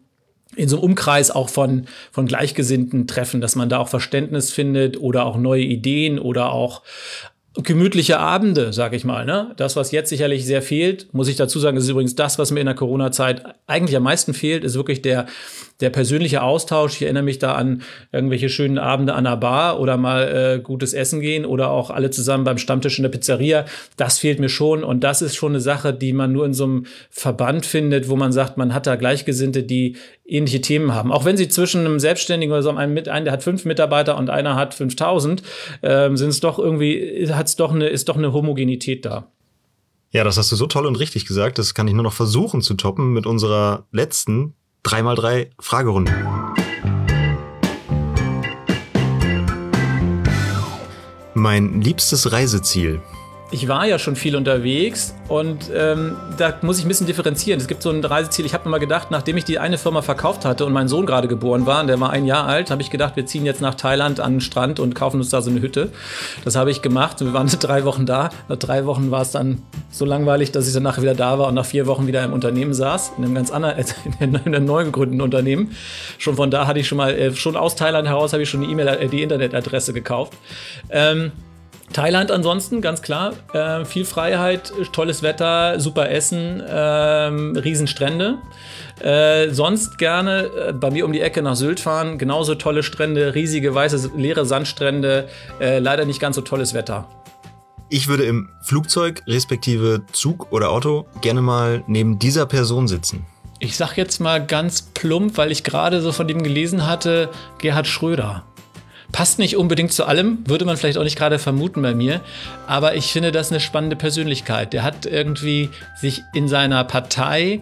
in 0.57 0.69
so 0.69 0.77
einem 0.77 0.85
Umkreis 0.85 1.33
auch 1.33 1.49
von, 1.49 1.87
von 2.13 2.27
Gleichgesinnten 2.27 3.09
treffen, 3.09 3.41
dass 3.41 3.57
man 3.57 3.69
da 3.69 3.79
auch 3.79 3.89
Verständnis 3.89 4.53
findet 4.53 4.97
oder 5.01 5.27
auch 5.27 5.37
neue 5.37 5.65
Ideen 5.65 6.21
oder 6.21 6.53
auch 6.53 6.83
gemütliche 7.63 8.19
Abende, 8.19 8.73
sag 8.73 8.95
ich 8.95 9.05
mal. 9.05 9.25
Ne? 9.25 9.53
Das, 9.57 9.77
was 9.77 9.93
jetzt 9.93 10.09
sicherlich 10.09 10.45
sehr 10.45 10.61
fehlt, 10.61 11.13
muss 11.15 11.29
ich 11.29 11.37
dazu 11.37 11.61
sagen, 11.61 11.77
ist 11.77 11.89
übrigens 11.89 12.17
das, 12.17 12.39
was 12.39 12.51
mir 12.51 12.61
in 12.61 12.67
der 12.67 12.75
Corona-Zeit 12.75 13.45
eigentlich 13.67 13.97
am 13.97 14.03
meisten 14.03 14.35
fehlt, 14.35 14.65
ist 14.65 14.75
wirklich 14.75 15.03
der, 15.03 15.27
der 15.81 15.91
persönliche 15.91 16.43
Austausch. 16.43 16.95
Ich 16.95 17.03
erinnere 17.03 17.23
mich 17.23 17.39
da 17.39 17.55
an 17.55 17.83
irgendwelche 18.13 18.49
schönen 18.49 18.79
Abende 18.79 19.15
an 19.15 19.25
der 19.25 19.37
Bar 19.37 19.81
oder 19.81 19.97
mal 19.97 20.57
äh, 20.57 20.61
gutes 20.61 20.93
Essen 20.93 21.21
gehen 21.21 21.45
oder 21.45 21.71
auch 21.71 21.91
alle 21.91 22.11
zusammen 22.11 22.45
beim 22.45 22.59
Stammtisch 22.59 22.99
in 22.99 23.03
der 23.03 23.11
Pizzeria. 23.11 23.65
Das 23.97 24.19
fehlt 24.19 24.39
mir 24.39 24.49
schon 24.49 24.85
und 24.85 25.03
das 25.03 25.23
ist 25.23 25.35
schon 25.35 25.53
eine 25.53 25.61
Sache, 25.61 25.93
die 25.93 26.13
man 26.13 26.33
nur 26.33 26.47
in 26.47 26.55
so 26.55 26.65
einem 26.65 26.87
Verband 27.11 27.67
findet, 27.67 28.09
wo 28.09 28.17
man 28.17 28.33
sagt, 28.33 28.57
man 28.57 28.73
hat 28.73 28.87
da 28.87 28.97
Gleichgesinnte, 28.97 29.65
die 29.65 29.97
ähnliche 30.25 30.61
Themen 30.61 30.95
haben. 30.95 31.13
Auch 31.13 31.25
wenn 31.25 31.37
sie 31.37 31.49
zwischen 31.49 31.81
einem 31.81 31.99
Selbstständigen 31.99 32.53
oder 32.53 32.63
so 32.63 32.71
einem, 32.71 32.97
einen, 33.09 33.25
der 33.25 33.33
hat 33.33 33.43
fünf 33.43 33.65
Mitarbeiter 33.65 34.17
und 34.17 34.31
einer 34.31 34.55
hat 34.55 34.75
5000, 34.75 35.43
äh, 35.83 36.15
sind 36.15 36.29
es 36.29 36.41
doch 36.41 36.59
irgendwie, 36.59 37.29
hat's 37.31 37.57
doch 37.57 37.73
eine, 37.73 37.89
ist 37.89 38.09
doch 38.09 38.17
eine 38.17 38.33
Homogenität 38.33 39.05
da. 39.05 39.31
Ja, 40.13 40.23
das 40.23 40.39
hast 40.39 40.53
du 40.53 40.57
so 40.57 40.67
toll 40.67 40.87
und 40.87 40.95
richtig 41.01 41.27
gesagt. 41.27 41.59
Das 41.59 41.75
kann 41.75 41.89
ich 41.89 41.95
nur 41.95 42.05
noch 42.05 42.13
versuchen 42.13 42.63
zu 42.63 42.75
toppen 42.75 43.13
mit 43.13 43.27
unserer 43.27 43.89
letzten 43.91 44.55
3x3 44.85 45.49
Fragerunde. 45.59 46.13
Mein 51.33 51.81
liebstes 51.81 52.33
Reiseziel 52.33 53.01
ich 53.55 53.69
war 53.69 53.87
ja 53.87 54.01
schon 54.01 54.17
viel 54.17 54.35
unterwegs 54.35 55.15
und 55.29 55.71
ähm, 55.73 56.17
da 56.37 56.55
muss 56.63 56.79
ich 56.79 56.85
ein 56.85 56.89
bisschen 56.89 57.07
differenzieren. 57.07 57.61
Es 57.61 57.69
gibt 57.69 57.83
so 57.83 57.91
ein 57.91 58.05
Reiseziel, 58.05 58.45
ich 58.47 58.53
habe 58.53 58.65
mir 58.65 58.71
mal 58.73 58.79
gedacht, 58.79 59.13
nachdem 59.13 59.37
ich 59.37 59.45
die 59.45 59.61
eine 59.61 59.79
Firma 59.79 60.03
verkauft 60.03 60.45
hatte 60.45 60.67
und 60.67 60.73
mein 60.73 60.89
Sohn 60.89 61.07
gerade 61.07 61.29
geboren 61.29 61.65
war, 61.65 61.81
und 61.81 61.87
der 61.87 62.01
war 62.01 62.11
ein 62.11 62.25
Jahr 62.25 62.47
alt, 62.47 62.73
habe 62.73 62.83
ich 62.83 62.91
gedacht, 62.91 63.15
wir 63.15 63.27
ziehen 63.27 63.47
jetzt 63.47 63.61
nach 63.61 63.77
Thailand 63.77 64.19
an 64.19 64.35
den 64.35 64.41
Strand 64.41 64.81
und 64.81 64.97
kaufen 64.97 65.19
uns 65.19 65.31
da 65.31 65.41
so 65.41 65.51
eine 65.51 65.63
Hütte. 65.63 65.91
Das 66.45 66.57
habe 66.57 66.73
ich 66.73 66.83
gemacht. 66.83 67.21
Wir 67.21 67.33
waren 67.33 67.47
drei 67.61 67.85
Wochen 67.85 68.07
da. 68.07 68.31
Nach 68.49 68.57
drei 68.57 68.87
Wochen 68.87 69.13
war 69.13 69.23
es 69.23 69.31
dann 69.31 69.63
so 69.89 70.05
langweilig, 70.05 70.51
dass 70.51 70.67
ich 70.67 70.75
dann 70.75 70.83
nachher 70.83 71.03
wieder 71.03 71.15
da 71.15 71.39
war 71.39 71.47
und 71.47 71.55
nach 71.55 71.67
vier 71.67 71.87
Wochen 71.87 72.09
wieder 72.09 72.25
im 72.25 72.33
Unternehmen 72.33 72.75
saß, 72.75 73.13
in 73.19 73.25
einem 73.25 73.37
ganz 73.37 73.53
anderen, 73.53 73.85
in 74.19 74.37
einem 74.37 74.65
neu 74.65 74.85
gegründeten 74.85 75.21
Unternehmen. 75.21 75.71
Schon 76.19 76.35
von 76.35 76.51
da 76.51 76.67
hatte 76.67 76.81
ich 76.81 76.89
schon 76.89 76.99
mal, 76.99 77.15
äh, 77.15 77.33
schon 77.37 77.55
aus 77.55 77.77
Thailand 77.77 78.09
heraus 78.09 78.33
habe 78.33 78.43
ich 78.43 78.51
schon 78.51 78.63
die 78.63 78.73
E-Mail, 78.73 78.89
äh, 78.89 79.07
die 79.07 79.23
Internetadresse 79.23 79.93
gekauft. 79.93 80.33
Ähm, 80.91 81.31
Thailand 81.95 82.31
ansonsten, 82.31 82.81
ganz 82.81 83.01
klar. 83.03 83.33
Äh, 83.53 83.85
viel 83.85 84.05
Freiheit, 84.05 84.73
tolles 84.93 85.23
Wetter, 85.23 85.79
super 85.81 86.11
Essen, 86.11 86.63
ähm, 86.69 87.57
Riesenstrände. 87.57 88.39
Äh, 89.01 89.51
sonst 89.51 89.97
gerne 89.97 90.51
äh, 90.69 90.73
bei 90.73 90.91
mir 90.91 91.07
um 91.07 91.13
die 91.13 91.21
Ecke 91.21 91.41
nach 91.41 91.55
Sylt 91.55 91.81
fahren. 91.81 92.19
Genauso 92.19 92.57
tolle 92.57 92.83
Strände, 92.83 93.35
riesige 93.35 93.75
weiße 93.75 94.11
leere 94.17 94.45
Sandstrände. 94.45 95.29
Äh, 95.61 95.79
leider 95.79 96.05
nicht 96.05 96.21
ganz 96.21 96.37
so 96.37 96.43
tolles 96.43 96.75
Wetter. 96.75 97.09
Ich 97.91 98.09
würde 98.09 98.25
im 98.25 98.51
Flugzeug, 98.63 99.23
respektive 99.29 100.03
Zug 100.11 100.51
oder 100.51 100.71
Auto, 100.71 101.07
gerne 101.21 101.43
mal 101.43 101.85
neben 101.87 102.19
dieser 102.19 102.47
Person 102.47 102.89
sitzen. 102.89 103.25
Ich 103.61 103.77
sag 103.77 103.97
jetzt 103.97 104.21
mal 104.21 104.45
ganz 104.45 104.83
plump, 104.83 105.39
weil 105.39 105.53
ich 105.53 105.63
gerade 105.63 106.01
so 106.01 106.11
von 106.11 106.27
dem 106.27 106.43
gelesen 106.43 106.87
hatte, 106.87 107.31
Gerhard 107.59 107.87
Schröder. 107.87 108.45
Passt 109.15 109.39
nicht 109.39 109.57
unbedingt 109.57 109.93
zu 109.93 110.07
allem, 110.07 110.39
würde 110.45 110.65
man 110.65 110.77
vielleicht 110.77 110.99
auch 110.99 111.05
nicht 111.05 111.17
gerade 111.17 111.39
vermuten 111.39 111.81
bei 111.83 111.95
mir, 111.95 112.21
aber 112.67 112.97
ich 112.97 113.13
finde 113.13 113.31
das 113.31 113.53
eine 113.53 113.61
spannende 113.61 113.95
Persönlichkeit. 113.95 114.73
Der 114.73 114.83
hat 114.83 115.07
irgendwie 115.07 115.71
sich 116.01 116.23
in 116.35 116.49
seiner 116.49 116.83
Partei 116.83 117.61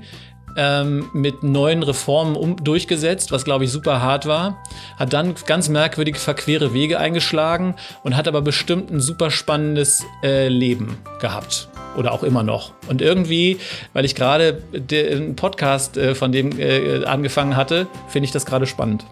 ähm, 0.56 1.10
mit 1.12 1.42
neuen 1.42 1.82
Reformen 1.82 2.36
um, 2.36 2.56
durchgesetzt, 2.56 3.32
was 3.32 3.44
glaube 3.44 3.64
ich 3.64 3.70
super 3.70 4.00
hart 4.00 4.24
war, 4.24 4.62
hat 4.98 5.12
dann 5.12 5.34
ganz 5.46 5.68
merkwürdig 5.68 6.16
verquere 6.16 6.72
Wege 6.72 6.98
eingeschlagen 6.98 7.74
und 8.02 8.16
hat 8.16 8.28
aber 8.28 8.40
bestimmt 8.40 8.90
ein 8.90 9.00
super 9.00 9.30
spannendes 9.30 10.06
äh, 10.22 10.48
Leben 10.48 10.96
gehabt 11.20 11.68
oder 11.98 12.12
auch 12.12 12.22
immer 12.22 12.42
noch. 12.42 12.72
Und 12.88 13.02
irgendwie, 13.02 13.58
weil 13.92 14.06
ich 14.06 14.14
gerade 14.14 14.54
den 14.72 15.36
Podcast 15.36 15.98
äh, 15.98 16.14
von 16.14 16.32
dem 16.32 16.58
äh, 16.58 17.04
angefangen 17.04 17.56
hatte, 17.56 17.88
finde 18.08 18.24
ich 18.24 18.32
das 18.32 18.46
gerade 18.46 18.66
spannend. 18.66 19.04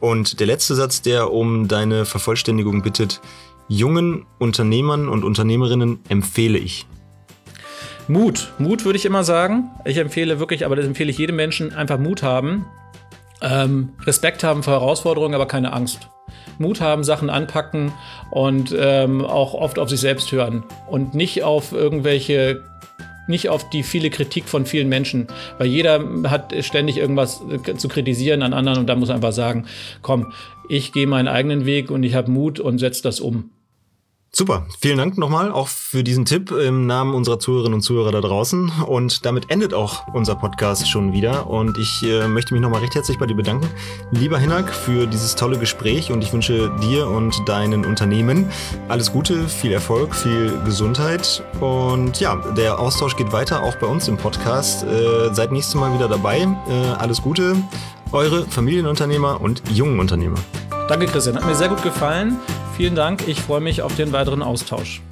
Und 0.00 0.40
der 0.40 0.46
letzte 0.46 0.74
Satz, 0.74 1.02
der 1.02 1.32
um 1.32 1.68
deine 1.68 2.04
Vervollständigung 2.04 2.82
bittet, 2.82 3.20
jungen 3.68 4.26
Unternehmern 4.38 5.08
und 5.08 5.24
Unternehmerinnen 5.24 6.00
empfehle 6.08 6.58
ich. 6.58 6.86
Mut, 8.08 8.52
Mut 8.58 8.84
würde 8.84 8.98
ich 8.98 9.04
immer 9.04 9.24
sagen. 9.24 9.70
Ich 9.84 9.96
empfehle 9.96 10.38
wirklich, 10.38 10.64
aber 10.64 10.76
das 10.76 10.86
empfehle 10.86 11.10
ich 11.10 11.18
jedem 11.18 11.36
Menschen, 11.36 11.74
einfach 11.74 11.98
Mut 11.98 12.22
haben. 12.22 12.66
Ähm, 13.42 13.90
Respekt 14.04 14.44
haben 14.44 14.62
vor 14.62 14.74
Herausforderungen, 14.74 15.34
aber 15.34 15.46
keine 15.46 15.72
Angst. 15.72 16.08
Mut 16.58 16.80
haben, 16.80 17.04
Sachen 17.04 17.28
anpacken 17.28 17.92
und 18.30 18.74
ähm, 18.78 19.24
auch 19.24 19.54
oft 19.54 19.78
auf 19.78 19.90
sich 19.90 20.00
selbst 20.00 20.30
hören 20.32 20.64
und 20.88 21.14
nicht 21.14 21.42
auf 21.42 21.72
irgendwelche 21.72 22.64
nicht 23.26 23.48
auf 23.48 23.68
die 23.70 23.82
viele 23.82 24.10
Kritik 24.10 24.48
von 24.48 24.66
vielen 24.66 24.88
Menschen, 24.88 25.26
weil 25.58 25.66
jeder 25.66 26.04
hat 26.30 26.54
ständig 26.64 26.98
irgendwas 26.98 27.42
zu 27.76 27.88
kritisieren 27.88 28.42
an 28.42 28.52
anderen 28.52 28.80
und 28.80 28.86
da 28.86 28.96
muss 28.96 29.08
man 29.08 29.16
einfach 29.16 29.32
sagen, 29.32 29.66
komm, 30.02 30.32
ich 30.68 30.92
gehe 30.92 31.06
meinen 31.06 31.28
eigenen 31.28 31.66
Weg 31.66 31.90
und 31.90 32.02
ich 32.02 32.14
habe 32.14 32.30
Mut 32.30 32.60
und 32.60 32.78
setze 32.78 33.02
das 33.02 33.20
um. 33.20 33.50
Super, 34.38 34.66
vielen 34.78 34.98
Dank 34.98 35.16
nochmal 35.16 35.50
auch 35.50 35.66
für 35.66 36.04
diesen 36.04 36.26
Tipp 36.26 36.50
im 36.50 36.86
Namen 36.86 37.14
unserer 37.14 37.38
Zuhörerinnen 37.38 37.76
und 37.76 37.80
Zuhörer 37.80 38.12
da 38.12 38.20
draußen. 38.20 38.70
Und 38.86 39.24
damit 39.24 39.50
endet 39.50 39.72
auch 39.72 40.08
unser 40.12 40.34
Podcast 40.34 40.86
schon 40.90 41.14
wieder. 41.14 41.46
Und 41.46 41.78
ich 41.78 42.02
äh, 42.02 42.28
möchte 42.28 42.52
mich 42.52 42.60
nochmal 42.60 42.82
recht 42.82 42.94
herzlich 42.94 43.18
bei 43.18 43.24
dir 43.24 43.34
bedanken, 43.34 43.66
lieber 44.10 44.38
Hinak, 44.38 44.74
für 44.74 45.06
dieses 45.06 45.36
tolle 45.36 45.58
Gespräch. 45.58 46.12
Und 46.12 46.22
ich 46.22 46.34
wünsche 46.34 46.70
dir 46.82 47.08
und 47.08 47.48
deinen 47.48 47.86
Unternehmen 47.86 48.50
alles 48.88 49.10
Gute, 49.10 49.48
viel 49.48 49.72
Erfolg, 49.72 50.14
viel 50.14 50.52
Gesundheit. 50.66 51.42
Und 51.60 52.20
ja, 52.20 52.36
der 52.58 52.78
Austausch 52.78 53.16
geht 53.16 53.32
weiter, 53.32 53.62
auch 53.62 53.76
bei 53.76 53.86
uns 53.86 54.06
im 54.06 54.18
Podcast. 54.18 54.84
Äh, 54.84 55.32
seid 55.32 55.50
nächstes 55.50 55.76
Mal 55.76 55.94
wieder 55.94 56.08
dabei. 56.08 56.46
Äh, 56.68 56.72
alles 56.98 57.22
Gute, 57.22 57.56
eure 58.12 58.44
Familienunternehmer 58.44 59.40
und 59.40 59.62
jungen 59.70 59.98
Unternehmer. 60.00 60.38
Danke, 60.88 61.06
Christian. 61.06 61.36
Hat 61.36 61.46
mir 61.46 61.54
sehr 61.54 61.68
gut 61.68 61.82
gefallen. 61.82 62.36
Vielen 62.76 62.94
Dank. 62.94 63.26
Ich 63.26 63.40
freue 63.40 63.60
mich 63.60 63.82
auf 63.82 63.96
den 63.96 64.12
weiteren 64.12 64.42
Austausch. 64.42 65.02